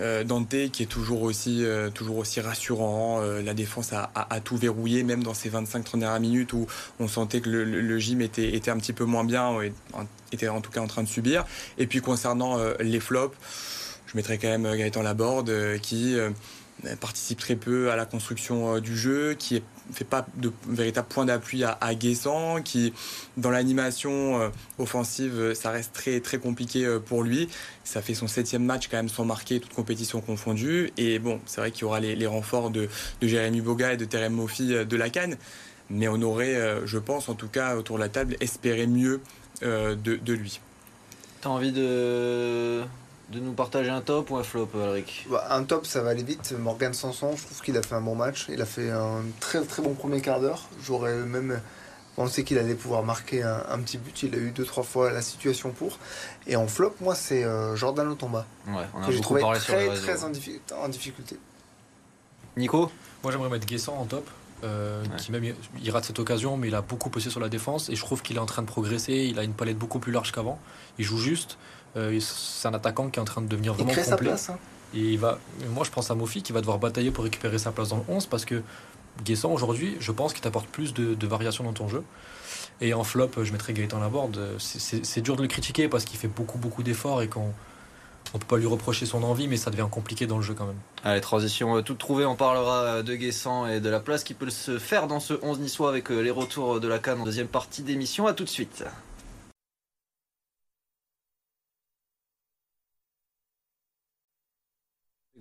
euh, 0.00 0.24
Dante 0.24 0.70
qui 0.72 0.82
est 0.82 0.86
toujours 0.86 1.22
aussi, 1.22 1.64
euh, 1.64 1.90
toujours 1.90 2.18
aussi 2.18 2.40
rassurant. 2.40 3.20
Euh, 3.22 3.42
la 3.42 3.54
défense 3.54 3.92
a, 3.92 4.40
tout 4.40 4.56
verrouillé, 4.56 5.02
même 5.04 5.22
dans 5.22 5.34
ces 5.34 5.48
25 5.48 5.96
dernières 5.98 6.20
minutes 6.20 6.52
où 6.52 6.66
on 7.00 7.08
sentait 7.08 7.40
que 7.40 7.48
le, 7.48 7.98
gym 7.98 8.20
était, 8.20 8.54
était 8.54 8.70
un 8.70 8.78
petit 8.78 8.92
peu 8.92 9.04
moins 9.04 9.24
bien, 9.24 9.52
était 10.32 10.48
en 10.48 10.60
tout 10.60 10.70
cas 10.70 10.80
en 10.80 10.86
train 10.86 11.02
de 11.02 11.08
subir. 11.08 11.44
Et 11.78 11.86
puis 11.86 12.00
concernant 12.00 12.58
les 12.80 13.00
flops, 13.00 13.36
je 14.06 14.16
mettrais 14.16 14.38
quand 14.38 14.48
même 14.48 14.76
Gaëtan 14.76 15.02
Laborde 15.02 15.78
qui 15.80 16.16
participe 17.00 17.38
très 17.38 17.56
peu 17.56 17.90
à 17.90 17.96
la 17.96 18.04
construction 18.04 18.78
du 18.78 18.96
jeu, 18.96 19.34
qui 19.34 19.56
est 19.56 19.62
fait 19.92 20.04
pas 20.04 20.26
de 20.36 20.52
véritable 20.68 21.08
point 21.08 21.24
d'appui 21.24 21.64
à, 21.64 21.76
à 21.80 21.94
Guessant, 21.94 22.62
qui 22.62 22.92
dans 23.36 23.50
l'animation 23.50 24.40
euh, 24.40 24.48
offensive, 24.78 25.34
euh, 25.38 25.54
ça 25.54 25.70
reste 25.70 25.92
très 25.92 26.20
très 26.20 26.38
compliqué 26.38 26.84
euh, 26.84 26.98
pour 26.98 27.22
lui. 27.22 27.48
Ça 27.84 28.00
fait 28.00 28.14
son 28.14 28.26
septième 28.26 28.64
match 28.64 28.88
quand 28.88 28.96
même 28.96 29.08
sans 29.08 29.24
marquer, 29.24 29.60
toute 29.60 29.74
compétition 29.74 30.20
confondue. 30.20 30.92
Et 30.96 31.18
bon, 31.18 31.40
c'est 31.46 31.60
vrai 31.60 31.70
qu'il 31.70 31.82
y 31.82 31.84
aura 31.84 32.00
les, 32.00 32.26
renforts 32.26 32.70
de, 32.70 32.88
de, 33.20 33.28
Jérémy 33.28 33.60
Boga 33.60 33.92
et 33.92 33.96
de 33.96 34.04
Terem 34.04 34.32
Mofi 34.32 34.68
de 34.68 34.96
la 34.96 35.10
Cannes. 35.10 35.36
Mais 35.90 36.08
on 36.08 36.20
aurait, 36.22 36.58
je 36.86 36.98
pense 36.98 37.28
en 37.28 37.34
tout 37.34 37.48
cas 37.48 37.76
autour 37.76 37.96
de 37.96 38.02
la 38.02 38.08
table, 38.08 38.36
espéré 38.40 38.86
mieux 38.86 39.20
de, 39.60 39.94
de 39.96 40.32
lui. 40.32 40.60
T'as 41.42 41.50
envie 41.50 41.72
de 41.72 42.80
de 43.30 43.40
nous 43.40 43.52
partager 43.52 43.90
un 43.90 44.00
top 44.00 44.30
ou 44.30 44.36
un 44.36 44.42
flop, 44.42 44.68
Alric? 44.74 45.26
Bah, 45.30 45.46
Un 45.50 45.64
top, 45.64 45.86
ça 45.86 46.02
va 46.02 46.10
aller 46.10 46.22
vite. 46.22 46.52
Morgan 46.58 46.92
Sanson, 46.92 47.34
je 47.36 47.44
trouve 47.44 47.60
qu'il 47.62 47.76
a 47.76 47.82
fait 47.82 47.94
un 47.94 48.00
bon 48.00 48.14
match. 48.14 48.46
Il 48.48 48.60
a 48.60 48.66
fait 48.66 48.90
un 48.90 49.22
très 49.40 49.62
très 49.62 49.82
bon 49.82 49.94
premier 49.94 50.20
quart 50.20 50.40
d'heure. 50.40 50.68
J'aurais 50.82 51.14
même 51.14 51.60
pensé 52.16 52.44
qu'il 52.44 52.58
allait 52.58 52.74
pouvoir 52.74 53.02
marquer 53.02 53.42
un, 53.42 53.78
petit 53.80 53.98
but. 53.98 54.22
Il 54.22 54.34
a 54.34 54.38
eu 54.38 54.50
deux 54.50 54.64
trois 54.64 54.84
fois 54.84 55.10
la 55.10 55.22
situation 55.22 55.70
pour. 55.70 55.98
Et 56.46 56.56
en 56.56 56.66
flop, 56.66 56.94
moi, 57.00 57.14
c'est 57.14 57.44
euh, 57.44 57.74
Jordan 57.76 58.06
Lotomba. 58.06 58.46
Ouais, 58.68 58.74
on 58.94 59.02
a 59.02 59.06
que 59.06 59.12
j'ai 59.12 59.20
trouvé 59.20 59.40
très 59.40 59.88
très 59.94 60.24
en, 60.24 60.88
difficulté. 60.88 61.38
Nico? 62.56 62.90
Moi, 63.22 63.32
j'aimerais 63.32 63.48
mettre 63.48 63.66
Guessant 63.66 63.96
en 63.96 64.04
top. 64.04 64.28
Euh, 64.62 65.04
qui 65.18 65.30
même 65.30 65.44
il 65.82 65.90
rate 65.90 66.04
cette 66.06 66.18
occasion, 66.18 66.56
mais 66.56 66.68
il 66.68 66.74
a 66.74 66.80
beaucoup 66.80 67.10
poussé 67.10 67.28
sur 67.28 67.40
la 67.40 67.50
défense 67.50 67.90
et 67.90 67.96
je 67.96 68.00
trouve 68.00 68.22
qu'il 68.22 68.36
est 68.36 68.40
en 68.40 68.46
train 68.46 68.62
de 68.62 68.66
progresser. 68.66 69.28
Il 69.30 69.38
a 69.38 69.42
une 69.42 69.52
palette 69.52 69.76
beaucoup 69.76 69.98
plus 69.98 70.12
large 70.12 70.32
qu'avant. 70.32 70.58
Il 70.98 71.04
joue 71.04 71.18
juste. 71.18 71.58
Euh, 71.96 72.18
c'est 72.20 72.68
un 72.68 72.74
attaquant 72.74 73.08
qui 73.08 73.18
est 73.18 73.22
en 73.22 73.26
train 73.26 73.42
de 73.42 73.48
devenir 73.48 73.74
vraiment 73.74 73.90
complet. 73.90 74.04
Sa 74.04 74.16
place, 74.16 74.50
hein. 74.50 74.58
Et 74.94 75.00
il 75.00 75.18
va, 75.18 75.38
moi, 75.70 75.84
je 75.84 75.90
pense 75.90 76.10
à 76.10 76.14
Mofi 76.14 76.42
qui 76.42 76.52
va 76.52 76.60
devoir 76.60 76.78
batailler 76.78 77.10
pour 77.10 77.24
récupérer 77.24 77.58
sa 77.58 77.72
place 77.72 77.88
dans 77.88 77.96
le 77.96 78.04
11 78.08 78.26
parce 78.26 78.44
que 78.44 78.62
Guessant, 79.24 79.52
aujourd'hui, 79.52 79.96
je 80.00 80.12
pense 80.12 80.32
qu'il 80.32 80.42
t'apporte 80.42 80.66
plus 80.66 80.92
de, 80.92 81.14
de 81.14 81.26
variations 81.26 81.64
dans 81.64 81.72
ton 81.72 81.88
jeu. 81.88 82.02
Et 82.80 82.94
en 82.94 83.04
flop, 83.04 83.30
je 83.42 83.52
mettrais 83.52 83.72
Gaëtan 83.72 84.00
Laborde. 84.00 84.40
C'est 84.58 85.20
dur 85.20 85.36
de 85.36 85.42
le 85.42 85.48
critiquer 85.48 85.88
parce 85.88 86.04
qu'il 86.04 86.18
fait 86.18 86.28
beaucoup, 86.28 86.58
beaucoup 86.58 86.82
d'efforts 86.82 87.22
et 87.22 87.28
qu'on 87.28 87.52
on 88.32 88.38
peut 88.38 88.46
pas 88.46 88.56
lui 88.56 88.66
reprocher 88.66 89.06
son 89.06 89.22
envie, 89.22 89.46
mais 89.46 89.56
ça 89.56 89.70
devient 89.70 89.86
compliqué 89.88 90.26
dans 90.26 90.38
le 90.38 90.42
jeu 90.42 90.54
quand 90.54 90.66
même. 90.66 90.78
Allez, 91.04 91.20
transition 91.20 91.76
euh, 91.76 91.82
toute 91.82 91.98
trouvée, 91.98 92.24
on 92.24 92.34
parlera 92.34 92.82
euh, 92.82 93.02
de 93.02 93.14
Guessant 93.14 93.66
et 93.66 93.80
de 93.80 93.88
la 93.88 94.00
place 94.00 94.24
qui 94.24 94.34
peut 94.34 94.50
se 94.50 94.78
faire 94.78 95.06
dans 95.06 95.20
ce 95.20 95.34
11 95.40 95.60
niçois 95.60 95.88
avec 95.88 96.08
les 96.08 96.30
retours 96.32 96.80
de 96.80 96.88
la 96.88 96.98
Cannes 96.98 97.20
en 97.20 97.24
deuxième 97.24 97.46
partie 97.46 97.82
d'émission. 97.82 98.26
À 98.26 98.32
tout 98.32 98.42
de 98.42 98.48
suite. 98.48 98.84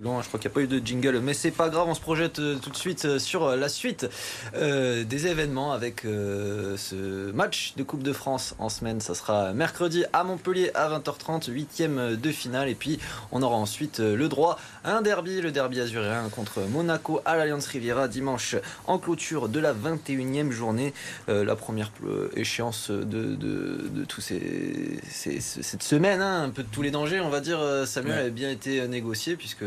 Je 0.04 0.28
crois 0.28 0.40
qu'il 0.40 0.50
n'y 0.50 0.54
a 0.54 0.56
pas 0.56 0.62
eu 0.62 0.68
de 0.68 0.86
jingle, 0.86 1.20
mais 1.20 1.34
c'est 1.34 1.52
pas 1.52 1.70
grave, 1.70 1.88
on 1.88 1.94
se 1.94 2.02
projette 2.02 2.40
euh, 2.40 2.58
tout 2.58 2.70
de 2.70 2.76
suite 2.76 3.06
euh, 3.06 3.20
sur 3.20 3.46
euh, 3.46 3.56
la 3.56 3.70
suite 3.70 4.10
des 4.54 5.28
événements 5.28 5.72
avec 5.72 6.02
ce 6.04 7.32
match 7.32 7.74
de 7.78 7.84
Coupe 7.84 8.04
de 8.04 8.14
France 8.14 8.56
en 8.60 8.70
semaine. 8.70 9.00
Ça 9.02 9.16
sera 9.16 9.54
mercredi 9.54 10.06
à 10.14 10.24
Montpellier 10.24 10.72
à 10.74 10.90
20h30, 10.90 11.50
huitième 11.52 12.16
de 12.16 12.32
finale. 12.32 12.70
Et 12.70 12.76
puis 12.76 13.00
on 13.32 13.42
aura 13.42 13.56
ensuite 13.56 14.00
le 14.00 14.28
droit 14.28 14.60
à 14.84 14.96
un 14.96 15.02
derby, 15.02 15.42
le 15.42 15.52
derby 15.52 15.80
azuréen 15.80 16.28
contre 16.30 16.62
Monaco 16.70 17.22
à 17.26 17.36
l'Alliance 17.36 17.68
Riviera 17.68 18.08
dimanche 18.08 18.56
en 18.88 18.98
clôture 18.98 19.50
de 19.50 19.60
la 19.60 19.74
21e 19.74 20.52
journée. 20.52 20.94
la 21.28 21.56
première 21.56 21.92
échéance 22.36 22.92
de, 22.92 23.04
de, 23.04 23.90
de 23.90 24.06
tous 24.06 24.22
ces, 24.22 25.00
cette 25.10 25.84
semaine, 25.84 26.22
hein, 26.22 26.44
un 26.44 26.50
peu 26.50 26.64
de 26.64 26.70
tous 26.70 26.82
les 26.82 26.92
dangers, 26.92 27.22
on 27.22 27.30
va 27.30 27.40
dire. 27.40 27.60
Samuel 27.86 28.28
a 28.28 28.30
bien 28.30 28.50
été 28.50 28.86
négocié 28.88 29.36
puisque 29.36 29.64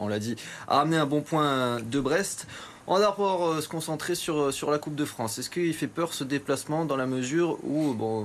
on 0.00 0.08
l'a 0.08 0.18
dit, 0.18 0.36
a 0.68 0.80
amené 0.80 0.96
un 0.96 1.06
bon 1.06 1.20
point 1.22 1.80
de 1.80 2.00
Brest. 2.00 2.46
On 2.88 2.94
va 2.94 3.00
d'abord 3.00 3.48
euh, 3.48 3.60
se 3.60 3.68
concentrer 3.68 4.14
sur, 4.14 4.38
euh, 4.38 4.50
sur 4.52 4.70
la 4.70 4.78
Coupe 4.78 4.94
de 4.94 5.04
France. 5.04 5.38
Est-ce 5.38 5.50
qu'il 5.50 5.74
fait 5.74 5.88
peur 5.88 6.14
ce 6.14 6.22
déplacement 6.22 6.84
dans 6.84 6.96
la 6.96 7.06
mesure 7.06 7.58
où 7.64 7.94
bon, 7.94 8.24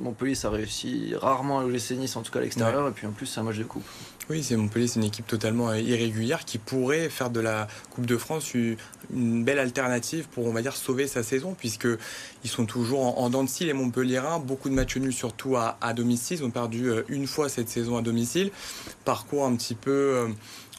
Montpellier 0.00 0.34
ça 0.34 0.48
réussit 0.48 1.14
rarement 1.14 1.58
à 1.58 1.62
l'OGC 1.62 1.98
Nice, 1.98 2.16
en 2.16 2.22
tout 2.22 2.32
cas 2.32 2.38
à 2.38 2.42
l'extérieur, 2.42 2.88
et 2.88 2.92
puis 2.92 3.06
en 3.06 3.10
plus 3.10 3.26
c'est 3.26 3.40
un 3.40 3.42
match 3.42 3.58
de 3.58 3.64
coupe 3.64 3.84
Oui, 4.30 4.42
c'est 4.42 4.56
Montpellier, 4.56 4.86
c'est 4.86 4.98
une 4.98 5.04
équipe 5.04 5.26
totalement 5.26 5.68
euh, 5.68 5.78
irrégulière 5.78 6.46
qui 6.46 6.56
pourrait 6.56 7.10
faire 7.10 7.28
de 7.28 7.40
la 7.40 7.66
Coupe 7.90 8.06
de 8.06 8.16
France 8.16 8.54
une 8.54 9.44
belle 9.44 9.58
alternative 9.58 10.26
pour, 10.30 10.46
on 10.46 10.52
va 10.54 10.62
dire, 10.62 10.74
sauver 10.74 11.06
sa 11.06 11.22
saison, 11.22 11.54
puisqu'ils 11.54 11.98
sont 12.50 12.64
toujours 12.64 13.20
en, 13.20 13.28
dents 13.28 13.44
de 13.44 13.48
scie, 13.50 13.66
les 13.66 13.74
Montpelliérains, 13.74 14.38
beaucoup 14.38 14.70
de 14.70 14.74
matchs 14.74 14.96
nuls 14.96 15.12
surtout 15.12 15.56
à, 15.56 15.76
à 15.82 15.92
domicile. 15.92 16.38
Ils 16.40 16.44
ont 16.44 16.50
perdu 16.50 16.90
une 17.08 17.26
fois 17.26 17.50
cette 17.50 17.68
saison 17.68 17.98
à 17.98 18.02
domicile. 18.02 18.52
Parcours 19.04 19.44
un 19.44 19.54
petit 19.54 19.74
peu 19.74 20.28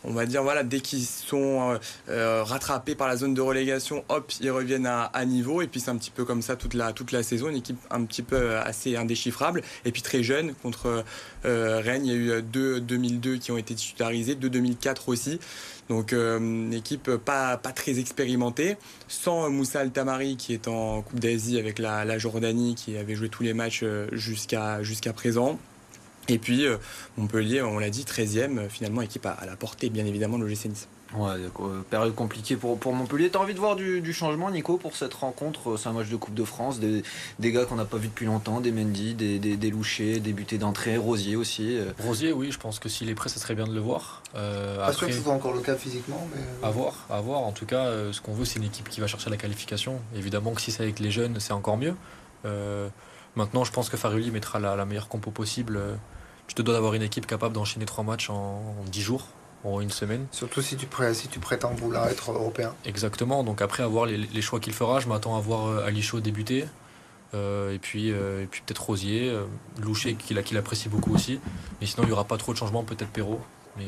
on 0.06 0.12
va 0.12 0.26
dire, 0.26 0.44
voilà, 0.44 0.64
dès 0.64 0.80
qu'ils 0.80 1.06
sont 1.06 1.72
euh, 1.72 1.78
euh, 2.10 2.44
rattrapés 2.44 2.96
par 2.96 3.08
la 3.08 3.16
zone 3.16 3.34
de 3.34 3.42
relégation, 3.42 4.04
hop, 4.10 4.32
ils 4.42 4.52
reviennent 4.52 4.86
à, 4.86 5.26
niveau. 5.26 5.62
Et 5.62 5.68
puis 5.68 5.80
c'est 5.80 5.92
un 5.92 5.98
petit 5.98 6.12
peu 6.12 6.26
comme 6.26 6.42
ça 6.42 6.56
toute 6.56 6.74
la, 6.74 7.24
saison, 7.24 7.50
une 7.50 7.58
équipe 7.58 7.80
un 7.90 8.04
petit 8.06 8.22
peu 8.22 8.36
euh, 8.36 8.64
assez 8.64 8.96
indéchiffrable. 8.96 9.62
Et 9.86 9.92
puis 9.92 10.02
très 10.02 10.24
jeune, 10.24 10.54
contre 10.56 11.04
Rennes, 11.44 12.06
il 12.06 12.12
y 12.12 12.32
a 12.32 12.38
eu 12.38 12.42
deux 12.42 12.80
2002 12.80 13.38
qui 13.38 13.52
ont 13.52 13.58
été 13.58 13.76
titularisés, 13.76 14.36
deux 14.36 14.50
2004 14.50 15.10
aussi. 15.10 15.40
Donc 15.90 16.14
une 16.14 16.74
équipe 16.74 17.12
pas, 17.18 17.58
très 17.58 18.00
expérimentée, 18.00 18.78
sans 19.08 19.50
Moussa 19.50 19.82
Altamari 19.82 20.38
qui 20.38 20.54
est 20.54 20.68
en 20.68 21.02
Coupe 21.02 21.20
d'Asie 21.20 21.60
avec 21.60 21.80
la, 21.80 22.18
Jordanie, 22.18 22.76
qui 22.76 22.98
avait 22.98 23.16
joué 23.16 23.30
tous 23.30 23.44
les 23.44 23.54
matchs 23.54 23.84
jusqu'à 24.14 24.82
présent. 25.14 25.60
Et 26.30 26.38
puis 26.38 26.66
euh, 26.66 26.78
Montpellier, 27.18 27.62
on 27.62 27.80
l'a 27.80 27.90
dit, 27.90 28.04
13e, 28.04 28.58
euh, 28.58 28.70
finalement, 28.70 29.02
équipe 29.02 29.26
à, 29.26 29.46
la 29.46 29.56
portée, 29.56 29.90
bien 29.90 30.06
évidemment, 30.06 30.38
de 30.38 30.46
l'OGC 30.46 30.66
Nice. 30.66 30.88
Ouais, 31.16 31.30
euh, 31.30 31.82
période 31.92 32.16
compliquée 32.16 32.56
pour, 32.56 32.80
pour 32.80 32.94
Montpellier. 32.94 33.30
T'as 33.30 33.38
envie 33.38 33.54
de 33.54 33.60
voir 33.60 33.76
du, 33.76 34.14
changement, 34.14 34.50
Nico, 34.50 34.78
pour 34.78 34.96
cette 34.96 35.14
rencontre 35.14 35.78
C'est 35.78 35.90
un 35.90 35.94
match 35.94 36.10
de 36.10 36.16
Coupe 36.16 36.34
de 36.34 36.44
France, 36.44 36.80
des, 36.80 37.04
des 37.38 37.52
gars 37.52 37.66
qu'on 37.66 37.76
n'a 37.76 37.86
pas 37.86 37.98
vu 37.98 38.08
depuis 38.08 38.26
longtemps, 38.26 38.62
des 38.62 38.72
Mendy, 38.72 39.14
des, 39.14 39.38
des, 39.38 39.56
des 39.56 39.70
Louchers, 39.70 40.20
des 40.20 40.34
butés 40.34 40.58
d'entrée, 40.58 40.98
Rosier 40.98 41.36
aussi. 41.36 41.78
Rosier, 42.00 42.32
oui, 42.32 42.52
je 42.52 42.58
pense 42.58 42.80
que 42.80 42.90
s'il 42.90 43.10
est 43.10 43.16
prêt, 43.16 43.30
ça 43.30 43.40
serait 43.40 43.54
bien 43.54 43.68
de 43.68 43.76
le 43.76 43.80
voir. 43.80 44.24
Euh, 44.36 44.78
pas 44.78 44.94
sûr 44.94 45.08
que 45.08 45.14
ce 45.14 45.22
soit 45.22 45.34
encore 45.34 45.54
le 45.54 45.62
cas 45.62 45.76
physiquement, 45.76 46.28
mais. 46.34 46.68
À 46.68 46.72
voir, 46.72 47.06
à 47.12 47.22
voir. 47.22 47.42
En 47.42 47.52
tout 47.52 47.68
cas, 47.68 47.92
ce 48.12 48.20
qu'on 48.20 48.34
veut, 48.34 48.46
c'est 48.46 48.58
une 48.58 48.66
équipe 48.66 48.90
qui 48.90 49.00
va 49.00 49.06
chercher 49.06 49.30
la 49.30 49.38
qualification. 49.38 50.00
Évidemment 50.16 50.54
que 50.54 50.62
si 50.62 50.72
c'est 50.72 50.82
avec 50.82 51.00
les 51.00 51.12
jeunes, 51.12 51.40
c'est 51.40 51.54
encore 51.54 51.78
mieux. 51.78 51.94
maintenant, 53.36 53.64
je 53.66 53.72
pense 53.72 53.90
que 53.90 53.98
Farioli 53.98 54.32
mettra 54.32 54.60
la, 54.60 54.76
la 54.76 54.86
meilleure 54.86 55.10
compo 55.10 55.30
possible 55.30 55.80
tu 56.48 56.56
te 56.56 56.62
dois 56.62 56.74
d'avoir 56.74 56.94
une 56.94 57.02
équipe 57.02 57.26
capable 57.26 57.54
d'enchaîner 57.54 57.86
trois 57.86 58.04
matchs 58.04 58.30
en, 58.30 58.76
dix 58.88 59.02
jours 59.02 59.28
en 59.64 59.80
une 59.80 59.90
semaine. 59.90 60.28
Surtout 60.32 60.62
si 60.62 60.76
tu, 60.76 60.88
si 61.14 61.28
tu 61.30 61.40
prétends 61.40 61.74
vouloir 61.74 62.08
être 62.08 62.32
européen. 62.32 62.74
Exactement. 62.86 63.44
Donc 63.44 63.62
après 63.62 63.82
avoir 63.82 64.06
les, 64.06 64.18
les 64.18 64.42
choix 64.42 64.60
qu'il 64.60 64.74
fera, 64.74 65.00
je 65.00 65.08
m'attends 65.08 65.38
à 65.38 65.40
voir 65.40 65.68
euh, 65.68 65.86
Ali 65.86 66.02
Chaud 66.02 66.20
débuter. 66.20 66.66
et 67.34 67.80
puis, 67.82 68.10
et 68.10 68.48
puis 68.52 68.62
peut-être 68.66 68.84
Rosier, 68.84 69.34
Loucher 69.82 70.16
qu'il 70.16 70.58
apprécie 70.58 70.90
beaucoup 70.90 71.16
aussi. 71.16 71.40
Mais 71.80 71.88
sinon, 71.88 72.04
il 72.04 72.08
n'y 72.08 72.12
aura 72.12 72.26
pas 72.26 72.38
trop 72.38 72.52
de 72.52 72.58
changements, 72.58 72.84
peut-être 72.84 73.10
Perrault. 73.10 73.42
Mais, 73.78 73.86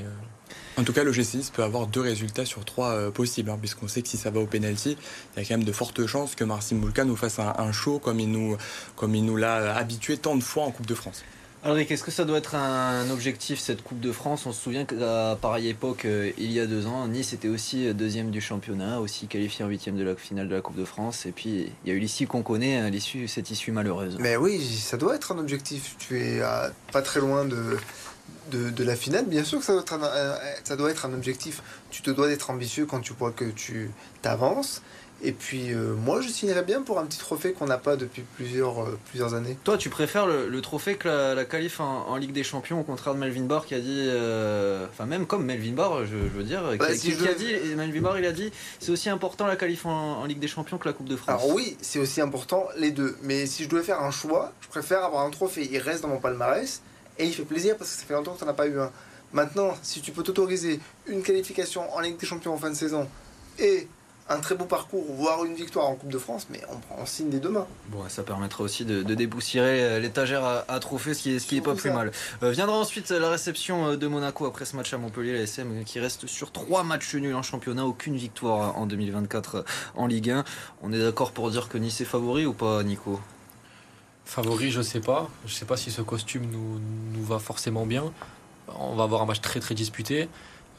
en 0.78 0.84
tout 0.84 0.94
cas, 0.94 1.04
le 1.04 1.12
G6 1.12 1.52
peut 1.52 1.64
avoir 1.64 1.86
deux 1.86 2.02
résultats 2.02 2.46
sur 2.46 2.66
trois 2.66 3.12
possibles, 3.12 3.52
hein, 3.52 3.58
puisqu'on 3.60 3.88
sait 3.88 4.02
que 4.02 4.08
si 4.08 4.18
ça 4.18 4.32
va 4.32 4.40
au 4.40 4.48
penalty, 4.48 4.98
il 5.36 5.44
y 5.44 5.46
a 5.46 5.48
quand 5.48 5.58
même 5.58 5.64
de 5.64 5.72
fortes 5.72 6.06
chances 6.08 6.34
que 6.34 6.44
Marcin 6.44 6.78
Moulka 6.78 7.04
nous 7.04 7.16
fasse 7.16 7.38
un, 7.38 7.54
un 7.58 7.72
show 7.72 8.00
comme 8.00 8.20
il 8.20 8.32
nous, 8.32 8.58
comme 8.96 9.14
il 9.14 9.26
nous 9.26 9.38
l'a 9.38 9.76
habitué 9.76 10.18
tant 10.18 10.36
de 10.36 10.44
fois 10.44 10.64
en 10.64 10.72
Coupe 10.72 10.88
de 10.88 10.96
France. 10.96 11.24
Alric, 11.66 11.90
est-ce 11.90 12.04
que 12.04 12.12
ça 12.12 12.26
doit 12.26 12.38
être 12.38 12.54
un 12.54 13.10
objectif 13.10 13.60
cette 13.60 13.82
Coupe 13.82 14.00
de 14.00 14.12
France? 14.12 14.46
On 14.46 14.52
se 14.52 14.62
souvient 14.62 14.86
qu'à 14.86 15.36
pareille 15.42 15.70
époque, 15.70 16.06
euh, 16.06 16.32
il 16.38 16.52
y 16.52 16.60
a 16.60 16.68
deux 16.68 16.86
ans, 16.86 17.08
Nice 17.08 17.34
était 17.34 17.48
aussi 17.48 17.92
deuxième 17.92 18.30
du 18.30 18.40
championnat, 18.40 19.00
aussi 19.00 19.26
qualifié 19.26 19.66
en 19.66 19.68
huitième 19.68 19.98
de 19.98 20.04
la 20.04 20.16
finale 20.16 20.48
de 20.48 20.54
la 20.54 20.62
Coupe 20.62 20.78
de 20.78 20.86
France. 20.86 21.26
Et 21.26 21.32
puis 21.32 21.72
il 21.84 21.90
y 21.90 21.92
a 21.92 21.96
eu 21.96 22.00
l'issue 22.00 22.28
qu'on 22.28 22.44
connaît, 22.44 22.78
hein, 22.78 22.92
l'issue, 22.92 23.28
cette 23.28 23.50
issue 23.50 23.72
malheureuse. 23.72 24.18
Mais 24.20 24.38
oui, 24.38 24.64
ça 24.64 24.98
doit 24.98 25.16
être 25.16 25.32
un 25.32 25.40
objectif. 25.40 25.96
Tu 25.98 26.20
es 26.20 26.40
pas 26.92 27.02
très 27.02 27.20
loin 27.20 27.46
de, 27.46 27.80
de, 28.52 28.84
la 28.84 28.96
finale. 28.96 29.26
Bien 29.26 29.44
sûr 29.44 29.60
que 29.60 29.66
ça 29.66 29.74
doit, 29.74 29.82
être 29.82 29.94
un, 29.94 30.02
ça 30.64 30.76
doit 30.76 30.92
être 30.92 31.06
un 31.06 31.14
objectif. 31.14 31.62
Tu 31.90 32.02
te 32.02 32.12
dois 32.12 32.28
d'être 32.28 32.50
ambitieux 32.50 32.86
quand 32.86 33.02
tu 33.02 33.14
vois 33.14 33.32
que 33.32 33.46
tu 33.46 33.92
t'avances. 34.22 34.82
Et 35.24 35.32
puis 35.32 35.72
euh, 35.72 35.94
moi 35.94 36.20
je 36.20 36.28
signerais 36.28 36.64
bien 36.64 36.82
pour 36.82 37.00
un 37.00 37.06
petit 37.06 37.18
trophée 37.18 37.54
qu'on 37.54 37.68
n'a 37.68 37.78
pas 37.78 37.96
depuis 37.96 38.24
plusieurs, 38.36 38.84
euh, 38.84 39.00
plusieurs 39.10 39.34
années. 39.34 39.58
Toi 39.64 39.78
tu 39.78 39.90
préfères 39.90 40.28
le, 40.28 40.62
trophée 40.62 40.96
que 40.96 41.08
la, 41.08 41.34
la 41.34 41.46
qualif 41.46 41.80
en, 41.80 42.16
Ligue 42.18 42.34
des 42.34 42.44
Champions 42.44 42.82
au 42.82 42.84
contraire 42.84 43.14
de 43.14 43.20
Melvin 43.20 43.46
Barr 43.46 43.66
qui 43.66 43.76
a 43.76 43.80
dit, 43.80 44.08
euh, 44.08 44.86
enfin 44.92 45.06
même 45.06 45.26
comme 45.26 45.46
Melvin 45.46 45.72
Barr 45.72 46.06
je, 46.06 46.16
veux 46.16 46.44
dire, 46.44 46.64
qui, 46.72 46.78
bah, 46.78 46.88
a 46.88 47.34
dit, 47.34 47.54
Melvin 47.78 48.02
Barr 48.02 48.20
il 48.20 48.26
a 48.26 48.34
dit 48.34 48.52
c'est 48.80 48.92
aussi 48.92 49.10
important 49.10 49.48
la 49.48 49.56
qualif 49.56 49.86
en, 49.86 50.26
Ligue 50.26 50.40
des 50.40 50.48
Champions 50.48 50.78
que 50.78 50.88
la 50.88 50.94
Coupe 50.94 51.08
de 51.08 51.16
France. 51.16 51.42
Alors 51.42 51.56
oui 51.56 51.78
c'est 51.82 52.00
aussi 52.00 52.20
important 52.20 52.68
les 52.78 52.92
deux, 52.92 53.16
mais 53.24 53.46
si 53.46 53.64
je 53.64 53.70
devais 53.70 53.84
faire 53.84 54.02
un 54.02 54.12
choix, 54.12 54.52
je 54.60 54.68
préfère 54.68 55.04
avoir 55.06 55.26
un 55.26 55.30
trophée, 55.30 55.68
il 55.72 55.80
reste 55.80 56.02
dans 56.02 56.10
mon 56.10 56.20
palmarès 56.20 56.82
et 57.18 57.26
il 57.26 57.34
fait 57.34 57.46
plaisir 57.46 57.78
parce 57.78 57.92
que 57.92 57.98
ça 57.98 58.06
fait 58.06 58.14
longtemps 58.14 58.34
que 58.34 58.40
tu 58.40 58.46
n'en 58.46 58.52
as 58.52 58.56
pas 58.56 58.68
eu 58.68 58.80
un. 58.80 58.92
Maintenant 59.34 59.76
si 59.82 60.02
tu 60.02 60.12
peux 60.12 60.24
t'autoriser 60.24 60.80
une 61.08 61.24
qualification 61.24 61.94
en 61.94 62.00
Ligue 62.00 62.18
des 62.18 62.26
Champions 62.26 62.54
en 62.54 62.58
fin 62.58 62.70
de 62.70 62.76
saison 62.76 63.08
et 63.60 63.88
un 64.28 64.40
très 64.40 64.56
beau 64.56 64.66
parcours, 64.66 65.06
voire 65.10 65.46
une 65.46 65.54
victoire 65.54 65.86
en 65.88 65.96
Coupe 65.96 66.12
de 66.12 66.18
France, 66.18 66.48
mais 66.50 66.60
on 66.70 66.78
prend 66.78 67.06
signe 67.06 67.30
des 67.30 67.40
deux 67.40 67.50
mains. 67.50 67.68
Bon, 67.90 68.00
ça 68.08 68.24
permettra 68.24 68.64
aussi 68.64 68.84
de, 68.84 69.04
dépoussiérer 69.04 69.84
euh, 69.84 70.00
l'étagère 70.00 70.44
à, 70.68 70.80
trophées, 70.80 71.14
ce 71.14 71.22
qui 71.22 71.36
est, 71.36 71.40
ce 71.40 71.46
qui 71.46 71.58
est 71.58 71.62
pas 71.62 71.76
plus 71.76 71.92
mal. 71.92 72.12
Euh, 72.42 72.50
viendra 72.50 72.78
ensuite 72.78 73.12
la 73.12 73.30
réception 73.30 73.90
euh, 73.90 73.98
de 73.98 74.08
Monaco 74.08 74.46
après 74.46 74.66
ce 74.66 74.76
match 74.76 74.94
à 74.94 74.98
Montpellier, 74.98 75.34
la 75.34 75.42
SM 75.42 75.84
qui 75.84 76.00
reste 76.00 76.26
sur 76.26 76.52
trois 76.52 76.84
matchs 76.84 77.14
nuls 77.16 77.36
en 77.36 77.44
championnat, 77.44 77.86
aucune 77.86 78.16
victoire 78.16 78.78
en 78.78 78.88
2024 78.88 79.64
en 79.96 80.08
Ligue 80.08 80.32
1. 80.32 80.44
On 80.82 80.92
est 80.92 81.00
d'accord 81.00 81.32
pour 81.32 81.52
dire 81.52 81.70
que 81.70 81.78
Nice 81.78 82.02
est 82.02 82.06
favori 82.06 82.48
ou 82.48 82.54
pas, 82.54 82.82
Nico? 82.84 83.20
Favori, 84.26 84.72
je 84.72 84.82
sais 84.82 85.00
pas. 85.00 85.30
Je 85.46 85.54
sais 85.54 85.66
pas 85.66 85.78
si 85.78 85.92
ce 85.92 86.02
costume 86.02 86.50
nous, 86.52 86.80
nous 87.14 87.24
va 87.24 87.40
forcément 87.40 87.86
bien. 87.86 88.12
On 88.80 88.96
va 88.96 89.04
avoir 89.04 89.22
un 89.22 89.26
match 89.26 89.42
très 89.42 89.60
très 89.60 89.76
disputé. 89.76 90.28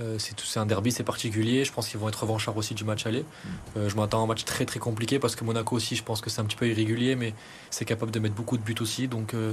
Euh, 0.01 0.19
c'est 0.19 0.61
un 0.61 0.67
derby, 0.67 0.93
c'est 0.93 1.05
particulier. 1.05 1.65
Je 1.65 1.73
pense 1.73 1.89
qu'ils 1.89 1.99
vont 1.99 2.09
être 2.09 2.23
revanchards 2.23 2.57
aussi 2.57 2.75
du 2.75 2.85
match 2.85 3.07
aller. 3.07 3.23
Mm. 3.23 3.49
Euh, 3.77 3.89
je 3.89 3.97
m'attends 3.97 4.21
à 4.21 4.25
un 4.25 4.27
match 4.27 4.45
très 4.45 4.67
très 4.67 4.79
compliqué 4.79 5.19
parce 5.19 5.37
que 5.37 5.45
Monaco 5.45 5.77
aussi, 5.77 5.97
je 5.97 6.03
pense 6.03 6.21
que 6.21 6.29
c'est 6.29 6.41
un 6.41 6.45
petit 6.45 6.57
peu 6.57 6.69
irrégulier, 6.69 7.17
mais 7.17 7.35
c'est 7.71 7.85
capable 7.85 8.11
de 8.11 8.19
mettre 8.19 8.35
beaucoup 8.35 8.59
de 8.59 8.63
buts 8.63 8.75
aussi. 8.81 9.09
Donc 9.09 9.33
euh, 9.33 9.53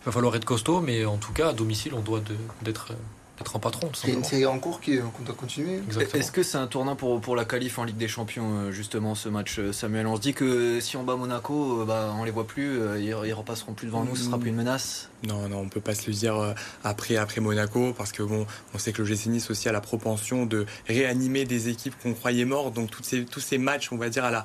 il 0.00 0.04
va 0.06 0.12
falloir 0.12 0.34
être 0.36 0.44
costaud, 0.44 0.80
mais 0.80 1.04
en 1.04 1.18
tout 1.18 1.32
cas, 1.32 1.48
à 1.48 1.52
domicile, 1.52 1.92
on 1.94 2.00
doit 2.00 2.22
d'être 2.62 2.94
être 3.40 3.56
en 3.56 3.58
patron. 3.58 3.90
C'est 3.94 4.12
une 4.12 4.24
série 4.24 4.46
en 4.46 4.58
cours 4.58 4.80
qu'on 4.80 5.22
doit 5.24 5.34
continuer. 5.34 5.80
Est-ce 6.14 6.32
que 6.32 6.42
c'est 6.42 6.58
un 6.58 6.66
tournant 6.66 6.96
pour, 6.96 7.20
pour 7.20 7.36
la 7.36 7.44
qualif 7.44 7.78
en 7.78 7.84
Ligue 7.84 7.96
des 7.96 8.08
Champions, 8.08 8.58
euh, 8.58 8.72
justement, 8.72 9.14
ce 9.14 9.28
match, 9.28 9.58
euh, 9.58 9.72
Samuel? 9.72 10.06
On 10.06 10.16
se 10.16 10.20
dit 10.20 10.34
que 10.34 10.80
si 10.80 10.96
on 10.96 11.02
bat 11.02 11.16
Monaco, 11.16 11.80
euh, 11.80 11.84
bah, 11.84 12.14
on 12.18 12.24
les 12.24 12.30
voit 12.30 12.46
plus, 12.46 12.78
ils, 13.00 13.14
repasseront 13.34 13.72
plus 13.72 13.86
devant 13.86 14.04
nous, 14.04 14.16
ce 14.16 14.24
sera 14.24 14.38
plus 14.38 14.50
une 14.50 14.56
menace 14.56 15.08
Non, 15.26 15.48
non, 15.48 15.58
on 15.58 15.68
peut 15.68 15.80
pas 15.80 15.94
se 15.94 16.06
le 16.06 16.12
dire 16.12 16.54
après, 16.84 17.16
après 17.16 17.40
Monaco, 17.40 17.94
parce 17.96 18.12
que 18.12 18.22
bon, 18.22 18.46
on 18.74 18.78
sait 18.78 18.92
que 18.92 19.02
le 19.02 19.08
GC 19.08 19.30
Nice 19.30 19.50
aussi 19.50 19.68
a 19.68 19.72
la 19.72 19.80
propension 19.80 20.44
de 20.44 20.66
réanimer 20.86 21.44
des 21.44 21.68
équipes 21.68 21.94
qu'on 22.02 22.12
croyait 22.12 22.44
mortes, 22.44 22.74
donc 22.74 22.90
toutes 22.90 23.06
ces, 23.06 23.24
tous 23.24 23.40
ces 23.40 23.58
matchs, 23.58 23.90
on 23.92 23.96
va 23.96 24.08
dire, 24.08 24.24
à 24.24 24.30
la 24.30 24.44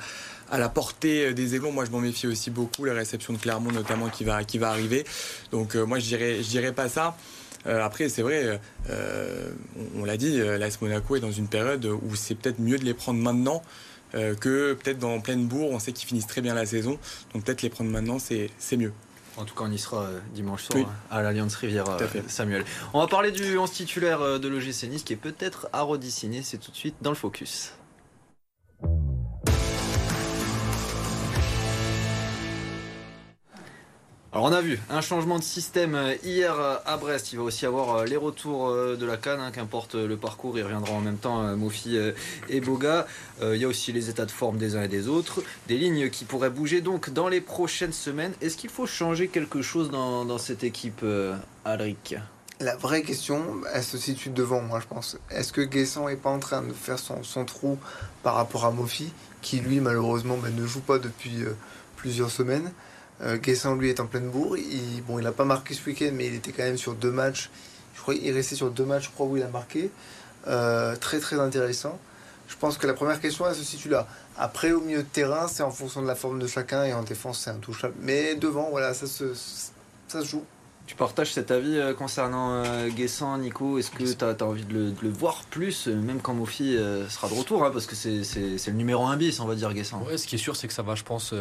à 0.50 0.58
la 0.58 0.70
portée 0.70 1.34
des 1.34 1.56
égons. 1.56 1.74
Moi, 1.74 1.84
je 1.84 1.92
m'en 1.92 2.00
méfie 2.00 2.26
aussi 2.26 2.52
beaucoup. 2.52 2.86
La 2.86 2.94
réception 2.94 3.34
de 3.34 3.38
Clermont, 3.38 3.70
notamment, 3.70 4.08
qui 4.08 4.24
va, 4.24 4.46
qui 4.46 4.58
va 4.58 4.70
arriver. 4.70 5.04
Donc, 5.52 5.76
moi, 5.76 6.00
je 6.00 6.06
dirais, 6.06 6.38
je 6.38 6.48
dirais 6.48 6.72
pas 6.72 6.88
ça. 6.88 7.18
Euh, 7.66 7.84
après, 7.84 8.10
c'est 8.10 8.22
vrai, 8.22 8.60
euh, 8.90 9.52
on, 9.96 10.06
l'a 10.06 10.18
dit, 10.18 10.40
euh, 10.40 10.58
l'AS 10.58 10.80
Monaco 10.82 11.16
est 11.16 11.20
dans 11.20 11.32
une 11.32 11.48
période 11.48 11.86
où 11.86 12.16
c'est 12.16 12.36
peut-être 12.36 12.60
mieux 12.60 12.78
de 12.78 12.86
les 12.86 12.94
prendre 12.94 13.20
maintenant 13.20 13.62
que 14.14 14.74
peut-être 14.74 15.00
dans 15.00 15.20
pleine 15.20 15.48
bourre. 15.48 15.72
On 15.72 15.80
sait 15.80 15.92
qu'ils 15.92 16.08
finissent 16.08 16.28
très 16.28 16.42
bien 16.42 16.54
la 16.54 16.66
saison, 16.66 16.98
donc 17.34 17.44
peut-être 17.44 17.62
les 17.62 17.70
prendre 17.70 17.92
maintenant, 17.92 18.18
c'est 18.20 18.78
mieux. 18.78 18.94
En 19.36 19.44
tout 19.44 19.54
cas, 19.54 19.66
on 19.66 19.72
y 19.72 19.78
sera 19.78 20.08
dimanche 20.34 20.64
soir 20.64 20.90
à 21.12 21.22
l'Alliance 21.22 21.56
Rivière, 21.56 21.86
Samuel. 22.28 22.64
On 22.94 23.02
va 23.02 23.08
parler 23.08 23.32
du 23.32 23.58
11 23.58 23.70
titulaire 23.70 24.40
de 24.40 24.48
l'OGC 24.48 24.90
Nice 24.90 25.04
qui 25.04 25.12
est 25.12 25.18
peut-être 25.18 25.68
à 25.74 25.82
redessiner. 25.82 26.42
C'est 26.42 26.58
tout 26.58 26.72
de 26.72 26.78
suite 26.78 26.96
dans 27.02 27.12
le 27.12 27.18
focus. 27.18 27.74
Alors 34.34 34.44
on 34.44 34.52
a 34.52 34.60
vu 34.60 34.78
un 34.90 35.00
changement 35.00 35.40
de 35.40 35.44
système 35.44 35.96
euh, 35.96 36.14
hier 36.22 36.54
euh, 36.60 36.76
à 36.86 36.98
Brest. 36.98 37.32
Il 37.32 37.38
va 37.38 37.44
aussi 37.44 37.66
avoir 37.66 37.96
euh, 37.96 38.06
les 38.06 38.18
retours 38.18 38.74
de 38.74 39.06
la 39.06 39.16
Cannes, 39.16 39.40
hein, 39.40 39.52
qu'importe 39.52 39.96
le 39.96 40.18
parcours, 40.18 40.58
il 40.58 40.64
reviendra 40.64 40.92
en 40.92 41.00
même 41.00 41.18
temps 41.18 41.56
Mofi 41.56 41.98
et 42.50 42.62
Boga. 42.62 43.08
Il 43.42 43.56
y 43.56 43.64
a 43.64 43.68
aussi 43.68 43.94
les 43.94 44.10
états 44.10 44.26
de 44.26 44.32
forme 44.32 44.58
des 44.58 44.76
uns 44.76 44.84
et 44.84 44.88
des 44.88 45.08
autres, 45.08 45.42
des 45.68 45.78
lignes 45.78 46.10
qui 46.10 46.26
pourraient 46.26 46.50
bouger 46.50 46.82
donc 46.82 47.10
dans 47.10 47.30
les 47.30 47.42
prochaines 47.42 47.94
semaines. 47.94 48.34
Est-ce 48.42 48.58
qu'il 48.58 48.70
faut 48.70 48.86
changer 48.86 49.28
quelque 49.28 49.62
chose 49.62 49.90
dans, 49.90 50.38
cette 50.38 50.64
équipe, 50.64 51.06
Alric? 51.64 52.16
La 52.60 52.76
vraie 52.76 53.04
question, 53.04 53.44
elle 53.74 53.84
se 53.84 53.98
situe 53.98 54.30
devant 54.30 54.62
moi, 54.62 54.80
je 54.80 54.88
pense. 54.88 55.18
Est-ce 55.30 55.54
que 55.54 55.62
Guessant 55.62 56.10
est 56.10 56.16
pas 56.16 56.32
en 56.32 56.40
train 56.40 56.62
de 56.62 56.74
faire 56.74 57.00
son, 57.00 57.46
trou 57.46 57.78
par 58.24 58.36
rapport 58.36 58.66
à 58.66 58.72
Mofi, 58.72 59.12
qui 59.42 59.60
lui, 59.60 59.80
malheureusement, 59.80 60.38
ben, 60.38 60.54
ne 60.54 60.66
joue 60.66 60.82
pas 60.82 61.00
depuis 61.00 61.44
plusieurs 61.96 62.32
semaines? 62.32 62.72
Euh, 63.22 63.38
Guessant, 63.38 63.76
lui, 63.76 63.90
est 63.90 64.00
en 64.00 64.06
pleine 64.08 64.30
bourre. 64.30 64.58
Il, 64.58 65.04
bon, 65.04 65.20
il 65.20 65.24
n'a 65.24 65.32
pas 65.32 65.46
marqué 65.46 65.74
ce 65.74 65.86
week-end, 65.86 66.12
mais 66.14 66.28
il 66.28 66.36
était 66.36 66.52
quand 66.52 66.64
même 66.64 66.78
sur 66.78 66.94
deux 66.94 67.12
matchs. 67.12 67.50
Je 67.96 68.02
crois 68.02 68.14
qu'il 68.14 68.28
est 68.28 68.32
resté 68.32 68.56
sur 68.56 68.70
deux 68.70 68.86
matchs, 68.86 69.12
où 69.18 69.38
il 69.38 69.44
a 69.44 69.48
marqué. 69.48 69.90
Euh, 70.48 70.96
très, 70.96 71.20
très 71.20 71.40
intéressant. 71.40 72.00
Je 72.48 72.56
pense 72.56 72.78
que 72.78 72.88
la 72.88 72.94
première 72.94 73.20
question, 73.20 73.46
elle 73.48 73.56
se 73.56 73.64
situe 73.64 73.90
là. 73.90 74.08
Après, 74.38 74.72
au 74.72 74.80
milieu 74.80 75.04
de 75.04 75.08
terrain, 75.08 75.48
c'est 75.48 75.64
en 75.64 75.72
fonction 75.72 76.02
de 76.02 76.08
la 76.08 76.16
forme 76.16 76.40
de 76.40 76.48
chacun, 76.48 76.86
et 76.86 76.94
en 76.94 77.04
défense, 77.04 77.42
c'est 77.44 77.50
intouchable. 77.50 77.96
Mais 78.02 78.36
devant, 78.36 78.70
voilà, 78.70 78.94
ça 78.94 79.08
se 79.08 79.34
joue. 80.24 80.44
Tu 80.88 80.96
partages 80.96 81.34
cet 81.34 81.52
avis 81.52 81.78
euh, 81.78 81.94
concernant 81.94 82.64
euh, 82.64 82.88
Guessant, 82.88 83.38
Nico? 83.38 83.78
Est-ce 83.78 83.92
que 83.92 84.04
tu 84.04 84.24
as, 84.24 84.42
envie 84.46 84.64
de 84.64 84.94
le, 85.02 85.10
voir 85.10 85.44
plus, 85.50 85.90
euh, 85.90 85.96
même 85.96 86.22
quand 86.22 86.34
Mofi 86.34 86.78
sera 87.10 87.28
de 87.28 87.34
retour 87.34 87.66
hein, 87.66 87.72
Parce 87.72 87.86
que 87.86 87.94
c'est 87.94 88.68
le 88.68 88.74
numéro 88.74 89.06
1 89.06 89.18
bis, 89.18 89.42
on 89.42 89.46
va 89.46 89.56
dire, 89.56 89.74
Guessant. 89.74 90.02
Ouais, 90.04 90.18
ce 90.18 90.26
qui 90.26 90.36
est 90.36 90.40
sûr, 90.40 90.56
c'est 90.56 90.70
que 90.70 90.74
ça 90.74 90.84
va, 90.84 90.96
je 90.96 91.04
pense, 91.04 91.34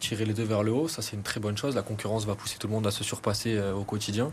tirer 0.00 0.24
les 0.24 0.32
deux 0.32 0.44
vers 0.44 0.62
le 0.62 0.72
haut. 0.72 0.88
Ça, 0.88 1.02
c'est 1.02 1.14
une 1.14 1.22
très 1.22 1.40
bonne 1.40 1.58
chose. 1.58 1.74
La 1.74 1.82
concurrence 1.82 2.24
va 2.24 2.34
pousser 2.34 2.56
tout 2.58 2.68
le 2.68 2.72
monde 2.72 2.86
à 2.86 2.90
se 2.90 3.04
surpasser 3.04 3.60
au 3.76 3.84
quotidien. 3.84 4.32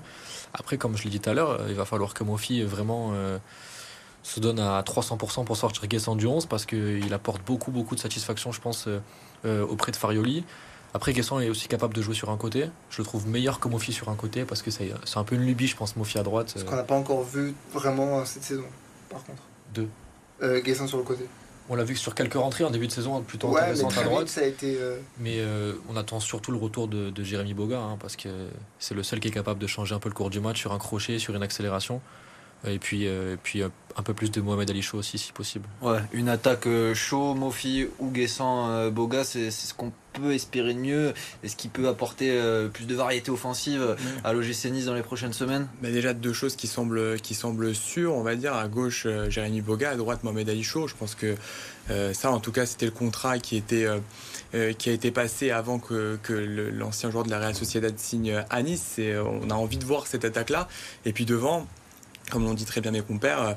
Après, 0.53 0.77
comme 0.77 0.95
je 0.95 1.03
l'ai 1.03 1.09
dit 1.09 1.19
tout 1.19 1.29
à 1.29 1.33
l'heure, 1.33 1.59
il 1.67 1.75
va 1.75 1.83
falloir 1.83 2.13
que 2.13 2.23
Mofi 2.23 2.63
vraiment 2.63 3.13
se 4.23 4.39
donne 4.39 4.59
à 4.59 4.81
300% 4.81 5.43
pour 5.43 5.57
sortir 5.57 5.85
Guessant 5.87 6.15
du 6.15 6.25
11 6.25 6.45
parce 6.45 6.65
qu'il 6.65 7.13
apporte 7.13 7.43
beaucoup, 7.45 7.71
beaucoup 7.71 7.95
de 7.95 7.99
satisfaction, 7.99 8.53
je 8.53 8.61
pense, 8.61 8.87
auprès 9.45 9.91
de 9.91 9.97
Farioli. 9.97 10.45
Après, 10.93 11.11
Guessant 11.13 11.39
est 11.39 11.49
aussi 11.49 11.67
capable 11.67 11.93
de 11.95 12.01
jouer 12.01 12.13
sur 12.13 12.29
un 12.29 12.37
côté. 12.37 12.69
Je 12.91 13.01
le 13.01 13.03
trouve 13.03 13.27
meilleur 13.27 13.59
que 13.59 13.67
Mofi 13.67 13.93
sur 13.93 14.09
un 14.09 14.15
côté 14.15 14.45
parce 14.45 14.61
que 14.61 14.69
c'est 14.69 14.91
un 15.15 15.23
peu 15.23 15.35
une 15.35 15.45
lubie, 15.45 15.67
je 15.67 15.75
pense, 15.75 15.95
Mofi 15.95 16.19
à 16.19 16.23
droite. 16.23 16.53
Ce 16.55 16.63
qu'on 16.63 16.75
n'a 16.75 16.83
pas 16.83 16.95
encore 16.95 17.23
vu 17.23 17.55
vraiment 17.73 18.23
cette 18.25 18.43
saison, 18.43 18.65
par 19.09 19.23
contre. 19.23 19.41
Deux. 19.73 19.89
Euh, 20.43 20.61
Guessant 20.61 20.87
sur 20.87 20.97
le 20.97 21.03
côté. 21.03 21.25
On 21.69 21.75
l'a 21.75 21.83
vu 21.83 21.95
sur 21.95 22.13
quelques 22.13 22.33
rentrées 22.33 22.65
en 22.65 22.69
début 22.69 22.87
de 22.87 22.91
saison, 22.91 23.21
plutôt 23.21 23.49
ouais, 23.49 23.61
intéressante 23.61 23.97
à 23.97 24.03
droite. 24.03 24.27
ça 24.27 24.41
a 24.41 24.43
été, 24.43 24.77
euh, 24.79 24.99
Mais 25.17 25.39
euh, 25.39 25.73
on 25.89 25.95
attend 25.95 26.19
surtout 26.19 26.51
le 26.51 26.57
retour 26.57 26.87
de, 26.87 27.23
Jérémy 27.23 27.53
Boga, 27.53 27.79
hein, 27.79 27.97
parce 27.99 28.15
que 28.15 28.29
c'est 28.79 28.93
le 28.93 29.01
seul 29.01 29.19
qui 29.19 29.29
est 29.29 29.31
capable 29.31 29.59
de 29.59 29.67
changer 29.67 29.95
un 29.95 29.99
peu 29.99 30.09
le 30.09 30.15
cours 30.15 30.29
du 30.29 30.41
match 30.41 30.59
sur 30.59 30.73
un 30.73 30.77
crochet, 30.77 31.19
sur 31.19 31.35
une 31.35 31.43
accélération. 31.43 32.01
Et 32.65 32.79
puis, 32.79 33.07
euh, 33.07 33.35
puis 33.41 33.61
un 33.63 34.03
peu 34.03 34.13
plus 34.13 34.29
de 34.31 34.41
Mohamed 34.41 34.69
Ali 34.69 34.81
Chaud 34.81 34.99
aussi, 34.99 35.17
si 35.17 35.31
possible. 35.31 35.67
Ouais, 35.81 35.99
une 36.11 36.29
attaque 36.29 36.67
chaud, 36.93 37.33
Mofi 37.33 37.87
ou 37.99 38.09
Guessant 38.11 38.89
Boga, 38.89 39.23
c'est 39.23 39.51
ce 39.51 39.73
qu'on 39.73 39.91
peut 40.13 40.33
espérer 40.33 40.73
de 40.73 40.79
mieux 40.79 41.13
Est-ce 41.43 41.55
qu'il 41.55 41.69
peut 41.69 41.87
apporter 41.87 42.31
euh, 42.31 42.69
plus 42.69 42.85
de 42.85 42.95
variété 42.95 43.31
offensive 43.31 43.95
à 44.23 44.33
l'OGC 44.33 44.65
Nice 44.71 44.85
dans 44.85 44.93
les 44.93 45.01
prochaines 45.01 45.33
semaines 45.33 45.67
bah 45.81 45.91
Déjà 45.91 46.13
deux 46.13 46.33
choses 46.33 46.55
qui 46.55 46.67
semblent, 46.67 47.19
qui 47.19 47.33
semblent 47.33 47.75
sûres, 47.75 48.15
on 48.15 48.23
va 48.23 48.35
dire. 48.35 48.53
À 48.53 48.67
gauche, 48.67 49.03
euh, 49.05 49.29
Jérémy 49.29 49.61
Boga, 49.61 49.91
à 49.91 49.95
droite, 49.95 50.23
Mohamed 50.23 50.49
Ali 50.49 50.63
Chaud. 50.63 50.87
Je 50.87 50.95
pense 50.95 51.15
que 51.15 51.35
euh, 51.89 52.13
ça, 52.13 52.31
en 52.31 52.39
tout 52.39 52.51
cas, 52.51 52.65
c'était 52.65 52.85
le 52.85 52.91
contrat 52.91 53.39
qui, 53.39 53.57
était, 53.57 53.87
qui 54.77 54.89
a 54.89 54.93
été 54.93 55.11
passé 55.11 55.51
avant 55.51 55.79
que, 55.79 56.17
que 56.23 56.33
l'ancien 56.33 57.11
joueur 57.11 57.25
de 57.25 57.29
la 57.29 57.39
Real 57.39 57.55
Sociedad 57.55 57.97
signe 57.97 58.43
à 58.49 58.61
Nice. 58.61 58.99
Et, 58.99 59.17
on 59.17 59.49
a 59.49 59.55
envie 59.55 59.77
de 59.77 59.85
voir 59.85 60.07
cette 60.07 60.25
attaque-là. 60.25 60.67
Et 61.05 61.13
puis 61.13 61.25
devant, 61.25 61.67
comme 62.33 62.43
l'ont 62.43 62.55
dit 62.55 62.65
très 62.65 62.81
bien 62.81 62.91
mes 62.91 63.01
compères, 63.01 63.55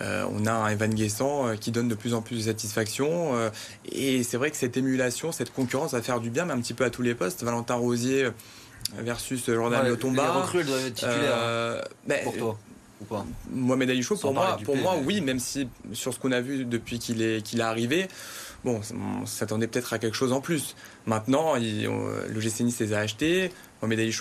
on 0.00 0.46
a 0.46 0.52
un 0.52 0.68
Evan 0.68 0.94
Guessant 0.94 1.56
qui 1.58 1.72
donne 1.72 1.88
de 1.88 1.94
plus 1.94 2.14
en 2.14 2.22
plus 2.22 2.36
de 2.36 2.42
satisfaction. 2.42 3.32
et 3.90 4.22
c'est 4.22 4.36
vrai 4.36 4.50
que 4.50 4.56
cette 4.56 4.76
émulation, 4.76 5.32
cette 5.32 5.52
concurrence 5.52 5.92
va 5.92 6.02
faire 6.02 6.20
du 6.20 6.30
bien, 6.30 6.44
mais 6.44 6.52
un 6.52 6.60
petit 6.60 6.74
peu 6.74 6.84
à 6.84 6.90
tous 6.90 7.02
les 7.02 7.14
postes. 7.14 7.42
Valentin 7.42 7.74
Rosier 7.74 8.28
versus 8.98 9.44
Jordan 9.46 9.82
ouais, 9.82 9.88
Lotomba. 9.88 10.46
Les 10.54 10.64
doivent 10.64 10.86
être 10.86 10.94
titulaires 10.94 11.84
pour 12.24 12.36
toi. 12.36 12.58
Mohamed 13.50 13.90
Ali 13.90 14.04
pour 14.04 14.34
moi, 14.34 14.58
pour 14.64 14.76
moi 14.76 14.96
oui, 15.04 15.20
même 15.20 15.38
si 15.38 15.68
sur 15.92 16.12
ce 16.12 16.18
qu'on 16.18 16.32
a 16.32 16.40
vu 16.40 16.64
depuis 16.64 16.98
qu'il 16.98 17.22
est, 17.22 17.42
qu'il 17.42 17.60
est 17.60 17.64
arrivé, 17.64 18.08
bon, 18.64 18.80
on 19.20 19.24
s'attendait 19.24 19.68
peut-être 19.68 19.92
à 19.92 19.98
quelque 19.98 20.16
chose 20.16 20.32
en 20.32 20.40
plus. 20.40 20.74
Maintenant, 21.06 21.54
le 21.54 22.40
GC 22.40 22.64
Nice 22.64 22.80
les 22.80 22.92
a 22.92 22.98
achetés. 22.98 23.52
Mohamed 23.80 24.00
Ali 24.00 24.16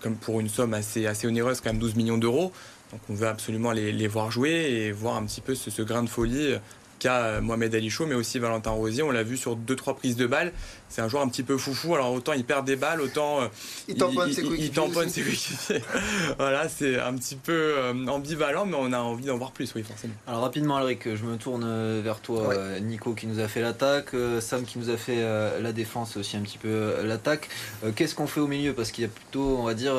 comme 0.00 0.14
pour 0.14 0.38
une 0.38 0.48
somme 0.48 0.74
assez, 0.74 1.06
assez 1.06 1.26
onéreuse, 1.26 1.60
quand 1.60 1.70
même 1.70 1.80
12 1.80 1.96
millions 1.96 2.18
d'euros. 2.18 2.52
Donc 2.92 3.00
on 3.08 3.14
veut 3.14 3.28
absolument 3.28 3.72
les, 3.72 4.06
voir 4.06 4.30
jouer 4.30 4.50
et 4.50 4.92
voir 4.92 5.16
un 5.16 5.24
petit 5.24 5.40
peu 5.40 5.54
ce, 5.54 5.70
ce 5.70 5.82
grain 5.82 6.02
de 6.02 6.08
folie 6.08 6.54
qu'a 7.00 7.40
Mohamed 7.40 7.74
Ali 7.74 7.90
Chaud, 7.90 8.06
mais 8.06 8.14
aussi 8.14 8.38
Valentin 8.38 8.70
Rosier. 8.70 9.02
On 9.02 9.10
l'a 9.10 9.24
vu 9.24 9.36
sur 9.36 9.56
deux 9.56 9.74
trois 9.74 9.96
prises 9.96 10.16
de 10.16 10.26
balles. 10.26 10.52
C'est 10.88 11.02
un 11.02 11.08
joueur 11.08 11.22
un 11.22 11.28
petit 11.28 11.42
peu 11.42 11.56
foufou. 11.56 11.94
Alors 11.94 12.12
autant 12.12 12.32
il 12.32 12.44
perd 12.44 12.66
des 12.66 12.76
balles, 12.76 13.00
autant 13.00 13.42
euh, 13.42 13.46
il 13.88 13.96
tamponne 13.96 14.32
ses 14.32 14.42
coéquipiers. 14.42 15.82
voilà, 16.38 16.68
c'est 16.68 16.98
un 16.98 17.14
petit 17.14 17.36
peu 17.36 17.52
euh, 17.52 18.06
ambivalent, 18.06 18.66
mais 18.66 18.76
on 18.78 18.92
a 18.92 18.98
envie 18.98 19.24
d'en 19.24 19.38
voir 19.38 19.52
plus, 19.52 19.72
oui, 19.74 19.82
forcément. 19.82 20.14
Alors 20.26 20.42
rapidement, 20.42 20.76
Alric, 20.76 21.14
je 21.14 21.24
me 21.24 21.36
tourne 21.36 21.64
euh, 21.64 22.00
vers 22.04 22.20
toi. 22.20 22.54
Nico 22.80 23.14
qui 23.14 23.26
nous 23.26 23.40
a 23.40 23.48
fait 23.48 23.62
l'attaque, 23.62 24.10
Sam 24.40 24.64
qui 24.64 24.78
nous 24.78 24.90
a 24.90 24.96
fait 24.96 25.22
la 25.60 25.72
défense 25.72 26.16
aussi 26.16 26.36
un 26.36 26.42
petit 26.42 26.58
peu 26.58 27.02
l'attaque. 27.04 27.48
Qu'est-ce 27.94 28.14
qu'on 28.14 28.26
fait 28.26 28.40
au 28.40 28.46
milieu? 28.46 28.74
Parce 28.74 28.90
qu'il 28.90 29.02
y 29.02 29.06
a 29.06 29.10
plutôt, 29.10 29.58
on 29.58 29.64
va 29.64 29.74
dire, 29.74 29.94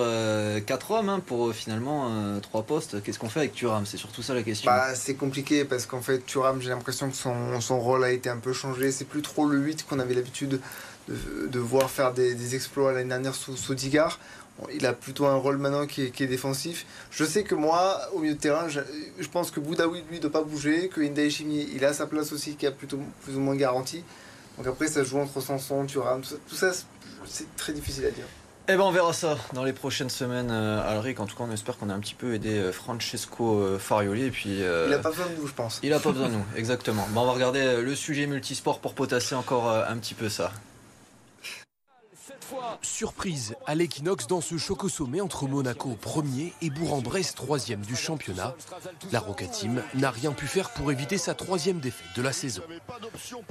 quatre 0.65 0.91
hommes 0.91 1.09
hein, 1.09 1.21
pour 1.25 1.53
finalement 1.53 2.39
trois 2.41 2.63
postes. 2.63 3.01
Qu'est-ce 3.01 3.19
qu'on 3.19 3.29
fait 3.29 3.39
avec 3.39 3.53
Thuram? 3.53 3.85
C'est 3.85 3.97
surtout 3.97 4.21
ça 4.21 4.33
la 4.33 4.43
question. 4.43 4.69
Bah, 4.69 4.95
c'est 4.95 5.15
compliqué 5.15 5.65
parce 5.65 5.85
qu'en 5.85 6.01
fait, 6.01 6.25
Thuram, 6.25 6.61
j'ai 6.61 6.69
l'impression 6.69 6.90
que 7.09 7.15
son, 7.15 7.61
son, 7.61 7.79
rôle 7.79 8.03
a 8.03 8.11
été 8.11 8.29
un 8.29 8.37
peu 8.37 8.53
changé. 8.53 8.91
C'est 8.91 9.05
plus 9.05 9.21
trop 9.21 9.47
le 9.47 9.57
8 9.57 9.85
qu'on 9.87 9.99
avait 9.99 10.13
l'habitude 10.13 10.59
de, 11.07 11.59
voir 11.59 11.89
faire 11.89 12.13
des, 12.13 12.55
exploits 12.55 12.93
l'année 12.93 13.09
dernière 13.09 13.35
sous, 13.35 13.55
sous 13.55 13.75
Digard. 13.75 14.19
Il 14.73 14.85
a 14.85 14.93
plutôt 14.93 15.25
un 15.25 15.35
rôle 15.35 15.57
maintenant 15.57 15.87
qui 15.87 16.03
est, 16.03 16.27
défensif. 16.27 16.85
Je 17.09 17.25
sais 17.25 17.43
que 17.43 17.55
moi, 17.55 17.99
au 18.13 18.19
milieu 18.19 18.35
de 18.35 18.39
terrain, 18.39 18.67
je, 18.67 19.27
pense 19.29 19.49
que 19.49 19.59
Boudaoui, 19.59 20.03
lui, 20.09 20.17
ne 20.17 20.21
doit 20.21 20.31
pas 20.31 20.43
bouger, 20.43 20.89
que 20.89 21.01
Indae 21.01 21.29
il 21.29 21.83
a 21.83 21.93
sa 21.93 22.05
place 22.05 22.31
aussi 22.31 22.55
qui 22.55 22.65
est 22.65 22.71
plutôt 22.71 22.99
plus 23.23 23.35
ou 23.35 23.39
moins 23.39 23.55
garantie. 23.55 24.03
Donc 24.57 24.67
après, 24.67 24.87
ça 24.87 25.03
joue 25.03 25.17
entre 25.17 25.41
Sanson, 25.41 25.85
Thuram, 25.85 26.21
tout 26.21 26.55
ça, 26.55 26.71
c'est 27.25 27.55
très 27.55 27.73
difficile 27.73 28.05
à 28.05 28.11
dire. 28.11 28.25
Eh 28.67 28.77
ben 28.77 28.83
on 28.83 28.91
verra 28.91 29.11
ça 29.11 29.37
dans 29.53 29.63
les 29.63 29.73
prochaines 29.73 30.09
semaines, 30.09 30.49
euh, 30.51 30.87
Alric. 30.87 31.19
En 31.19 31.25
tout 31.25 31.35
cas, 31.35 31.43
on 31.47 31.51
espère 31.51 31.77
qu'on 31.77 31.89
a 31.89 31.93
un 31.93 31.99
petit 31.99 32.13
peu 32.13 32.35
aidé 32.35 32.57
euh, 32.57 32.71
Francesco 32.71 33.59
euh, 33.59 33.79
Farioli. 33.79 34.25
Et 34.25 34.31
puis, 34.31 34.59
il 34.59 34.93
a 34.93 34.99
pas 34.99 35.09
besoin 35.09 35.25
de 35.25 35.41
nous, 35.41 35.47
je 35.47 35.53
pense. 35.53 35.79
Il 35.83 35.91
a 35.93 35.99
pas 35.99 36.11
besoin 36.11 36.29
de 36.29 36.35
nous, 36.35 36.45
exactement. 36.55 37.07
Bon, 37.09 37.21
on 37.21 37.25
va 37.25 37.31
regarder 37.33 37.81
le 37.81 37.95
sujet 37.95 38.27
multisport 38.27 38.79
pour 38.79 38.93
potasser 38.93 39.35
encore 39.35 39.69
un 39.69 39.97
petit 39.97 40.13
peu 40.13 40.29
ça. 40.29 40.51
Surprise 42.81 43.55
à 43.65 43.75
l'équinoxe 43.75 44.27
dans 44.27 44.41
ce 44.41 44.57
choc 44.57 44.83
au 44.83 44.89
sommet 44.89 45.21
entre 45.21 45.47
Monaco 45.47 45.95
premier 45.99 46.53
et 46.61 46.69
Bourg-en-Bresse 46.69 47.35
troisième 47.35 47.81
du 47.81 47.95
championnat. 47.95 48.55
La 49.11 49.19
Roca 49.19 49.45
Team 49.45 49.83
n'a 49.95 50.11
rien 50.11 50.31
pu 50.31 50.47
faire 50.47 50.71
pour 50.71 50.91
éviter 50.91 51.17
sa 51.17 51.33
troisième 51.33 51.79
défaite 51.79 52.15
de 52.15 52.21
la 52.21 52.33
saison. 52.33 52.63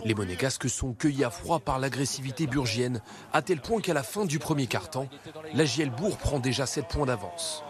Les 0.05 0.15
Monégasques 0.15 0.69
sont 0.69 0.93
cueillis 0.93 1.25
à 1.25 1.31
froid 1.31 1.61
par 1.61 1.79
l'agressivité 1.79 2.47
burgienne, 2.47 3.01
à 3.33 3.43
tel 3.43 3.61
point 3.61 3.81
qu'à 3.81 3.95
la 3.95 4.03
fin 4.03 4.25
du 4.25 4.39
premier 4.39 4.67
quart-temps, 4.67 5.09
la 5.55 5.65
JL 5.65 5.91
Bourg 5.91 6.19
prend 6.19 6.39
déjà 6.39 6.67
7 6.67 6.87
points 6.89 7.07
d'avance. 7.07 7.63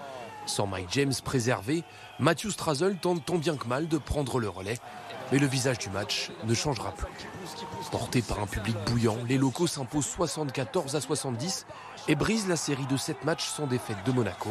Sans 0.47 0.67
Mike 0.67 0.89
James 0.93 1.15
préservé, 1.25 1.85
Matthew 2.19 2.51
Strazel 2.51 2.97
tente 2.97 3.25
tant 3.25 3.39
bien 3.39 3.57
que 3.57 3.69
mal 3.69 3.89
de 3.89 3.99
prendre 3.99 4.41
le 4.41 4.49
relais 4.49 4.79
mais 5.33 5.39
le 5.39 5.47
visage 5.47 5.79
du 5.79 5.91
match 5.91 6.31
ne 6.45 6.55
changera 6.55 6.93
plus. 6.93 7.07
Porté 7.91 8.23
par 8.23 8.41
un 8.41 8.47
public 8.47 8.77
bouillant, 8.87 9.19
les 9.29 9.39
locaux 9.39 9.67
s'imposent 9.67 10.07
74 10.07 10.97
à 10.97 11.01
70 11.01 11.67
et 12.09 12.15
brisent 12.15 12.49
la 12.49 12.57
série 12.57 12.87
de 12.87 12.97
7 12.97 13.25
matchs 13.25 13.47
sans 13.47 13.67
défaite 13.67 14.05
de 14.05 14.13
Monaco. 14.13 14.51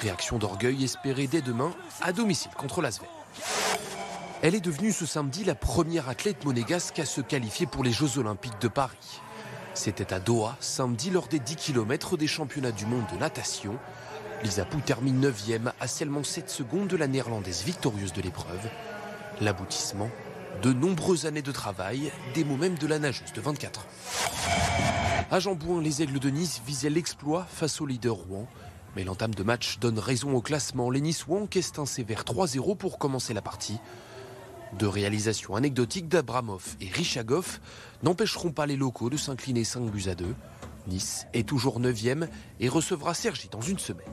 Réaction 0.00 0.38
d'orgueil 0.38 0.84
espérée 0.84 1.26
dès 1.26 1.42
demain 1.42 1.72
à 2.00 2.12
domicile 2.12 2.52
contre 2.56 2.82
l'Asvel. 2.82 3.08
Elle 4.42 4.54
est 4.54 4.60
devenue 4.60 4.92
ce 4.92 5.04
samedi 5.04 5.44
la 5.44 5.54
première 5.54 6.08
athlète 6.08 6.44
monégasque 6.44 6.98
à 6.98 7.04
se 7.04 7.20
qualifier 7.20 7.66
pour 7.66 7.84
les 7.84 7.92
Jeux 7.92 8.18
Olympiques 8.18 8.60
de 8.60 8.68
Paris. 8.68 9.20
C'était 9.74 10.12
à 10.12 10.18
Doha, 10.18 10.56
samedi, 10.60 11.10
lors 11.10 11.28
des 11.28 11.38
10 11.38 11.56
km 11.56 12.16
des 12.16 12.26
championnats 12.26 12.72
du 12.72 12.86
monde 12.86 13.04
de 13.12 13.18
natation. 13.18 13.78
Lisa 14.42 14.64
Pou 14.64 14.80
termine 14.80 15.22
9e 15.22 15.72
à 15.78 15.86
seulement 15.86 16.24
7 16.24 16.48
secondes 16.48 16.88
de 16.88 16.96
la 16.96 17.06
néerlandaise 17.06 17.62
victorieuse 17.62 18.12
de 18.14 18.22
l'épreuve. 18.22 18.68
L'aboutissement 19.40 20.10
de 20.62 20.72
nombreuses 20.72 21.24
années 21.24 21.40
de 21.40 21.52
travail, 21.52 22.12
des 22.34 22.44
mots 22.44 22.56
même 22.56 22.76
de 22.76 22.86
la 22.86 22.98
nageuse 22.98 23.32
de 23.32 23.40
24 23.40 23.80
ans. 23.80 23.84
À 25.30 25.40
Jambouin, 25.40 25.80
les 25.80 26.02
Aigles 26.02 26.18
de 26.18 26.28
Nice 26.28 26.60
visaient 26.66 26.90
l'exploit 26.90 27.46
face 27.48 27.80
au 27.80 27.86
leader 27.86 28.14
Rouen. 28.14 28.46
Mais 28.96 29.04
l'entame 29.04 29.34
de 29.34 29.42
match 29.42 29.78
donne 29.78 29.98
raison 29.98 30.34
au 30.34 30.42
classement. 30.42 30.90
Les 30.90 31.00
Niçois 31.00 31.40
encaissent 31.40 31.78
un 31.78 31.86
sévère 31.86 32.24
3-0 32.24 32.76
pour 32.76 32.98
commencer 32.98 33.32
la 33.32 33.40
partie. 33.40 33.78
Deux 34.78 34.88
réalisations 34.88 35.56
anecdotiques 35.56 36.08
d'Abramov 36.08 36.76
et 36.80 36.88
Richagov 36.88 37.60
n'empêcheront 38.02 38.52
pas 38.52 38.66
les 38.66 38.76
locaux 38.76 39.08
de 39.08 39.16
s'incliner 39.16 39.64
5 39.64 39.90
buts 39.90 40.08
à 40.08 40.14
2. 40.14 40.34
Nice 40.88 41.26
est 41.32 41.48
toujours 41.48 41.80
9e 41.80 42.28
et 42.58 42.68
recevra 42.68 43.14
Sergi 43.14 43.48
dans 43.48 43.62
une 43.62 43.78
semaine. 43.78 44.06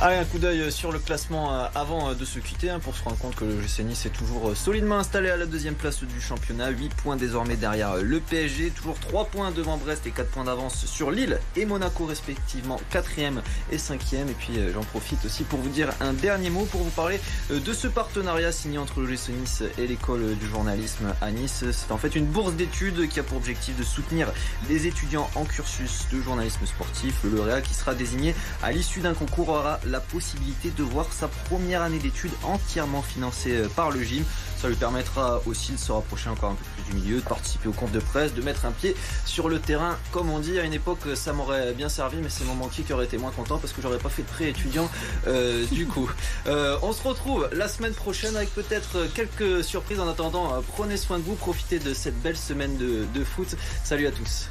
Allez, 0.00 0.14
un 0.14 0.24
coup 0.24 0.38
d'œil 0.38 0.70
sur 0.70 0.92
le 0.92 1.00
classement 1.00 1.52
euh, 1.52 1.66
avant 1.74 2.10
euh, 2.10 2.14
de 2.14 2.24
se 2.24 2.38
quitter 2.38 2.70
hein, 2.70 2.78
pour 2.78 2.94
se 2.94 3.02
rendre 3.02 3.18
compte 3.18 3.34
que 3.34 3.44
le 3.44 3.60
GC 3.60 3.82
Nice 3.82 4.06
est 4.06 4.10
toujours 4.10 4.50
euh, 4.50 4.54
solidement 4.54 4.98
installé 4.98 5.28
à 5.28 5.36
la 5.36 5.44
deuxième 5.44 5.74
place 5.74 6.04
du 6.04 6.20
championnat. 6.20 6.68
8 6.68 6.94
points 6.94 7.16
désormais 7.16 7.56
derrière 7.56 7.96
le 7.96 8.20
PSG, 8.20 8.70
toujours 8.70 8.96
3 9.00 9.24
points 9.24 9.50
devant 9.50 9.76
Brest 9.76 10.06
et 10.06 10.12
4 10.12 10.30
points 10.30 10.44
d'avance 10.44 10.86
sur 10.86 11.10
Lille 11.10 11.40
et 11.56 11.66
Monaco 11.66 12.04
respectivement 12.04 12.80
4e 12.92 13.40
et 13.72 13.76
5e. 13.76 14.28
Et 14.28 14.34
puis 14.38 14.52
j'en 14.72 14.84
profite 14.84 15.24
aussi 15.24 15.42
pour 15.42 15.58
vous 15.58 15.68
dire 15.68 15.88
un 16.00 16.12
dernier 16.12 16.50
mot 16.50 16.64
pour 16.70 16.82
vous 16.82 16.90
parler 16.90 17.18
de 17.50 17.72
ce 17.72 17.88
partenariat 17.88 18.52
signé 18.52 18.78
entre 18.78 19.00
le 19.00 19.08
GC 19.08 19.32
Nice 19.32 19.64
et 19.78 19.88
l'école 19.88 20.36
du 20.36 20.46
journalisme 20.46 21.12
à 21.20 21.32
Nice. 21.32 21.64
C'est 21.72 21.90
en 21.90 21.98
fait 21.98 22.14
une 22.14 22.26
bourse 22.26 22.54
d'études 22.54 23.08
qui 23.08 23.18
a 23.18 23.24
pour 23.24 23.38
objectif 23.38 23.76
de 23.76 23.82
soutenir 23.82 24.28
les 24.68 24.86
étudiants 24.86 25.28
en 25.34 25.44
cursus 25.44 26.06
de 26.12 26.20
journalisme 26.22 26.66
sportif. 26.66 27.16
Le 27.24 27.30
lauréat 27.30 27.62
qui 27.62 27.74
sera 27.74 27.96
désigné 27.96 28.36
à 28.62 28.70
l'issue 28.70 29.00
d'un 29.00 29.14
concours 29.14 29.48
aura 29.48 29.80
la 29.88 30.00
possibilité 30.00 30.70
de 30.70 30.82
voir 30.82 31.12
sa 31.12 31.28
première 31.28 31.82
année 31.82 31.98
d'études 31.98 32.32
entièrement 32.44 33.02
financée 33.02 33.56
euh, 33.56 33.68
par 33.68 33.90
le 33.90 34.02
gym. 34.02 34.24
Ça 34.56 34.68
lui 34.68 34.76
permettra 34.76 35.40
aussi 35.46 35.72
de 35.72 35.76
se 35.76 35.92
rapprocher 35.92 36.30
encore 36.30 36.50
un 36.50 36.54
peu 36.54 36.64
plus 36.74 36.92
du 36.92 37.00
milieu, 37.00 37.20
de 37.20 37.24
participer 37.24 37.68
aux 37.68 37.72
comptes 37.72 37.92
de 37.92 38.00
presse, 38.00 38.34
de 38.34 38.42
mettre 38.42 38.64
un 38.66 38.72
pied 38.72 38.96
sur 39.24 39.48
le 39.48 39.60
terrain. 39.60 39.96
Comme 40.10 40.30
on 40.30 40.40
dit, 40.40 40.58
à 40.58 40.64
une 40.64 40.72
époque, 40.72 41.00
ça 41.14 41.32
m'aurait 41.32 41.72
bien 41.74 41.88
servi, 41.88 42.18
mais 42.18 42.28
c'est 42.28 42.44
mon 42.44 42.54
banquier 42.54 42.82
qui 42.82 42.92
aurait 42.92 43.04
été 43.04 43.18
moins 43.18 43.30
content 43.30 43.58
parce 43.58 43.72
que 43.72 43.80
j'aurais 43.80 43.98
pas 43.98 44.08
fait 44.08 44.22
de 44.22 44.28
prêt 44.28 44.48
étudiant 44.50 44.90
euh, 45.28 45.64
du 45.66 45.86
coup. 45.88 46.10
Euh, 46.46 46.76
on 46.82 46.92
se 46.92 47.06
retrouve 47.06 47.48
la 47.52 47.68
semaine 47.68 47.94
prochaine 47.94 48.36
avec 48.36 48.52
peut-être 48.54 49.06
quelques 49.14 49.62
surprises. 49.64 50.00
En 50.00 50.08
attendant, 50.08 50.62
prenez 50.76 50.96
soin 50.96 51.18
de 51.18 51.24
vous, 51.24 51.34
profitez 51.34 51.78
de 51.78 51.94
cette 51.94 52.20
belle 52.20 52.36
semaine 52.36 52.76
de 52.76 53.24
foot. 53.24 53.56
Salut 53.84 54.06
à 54.06 54.10
tous. 54.10 54.48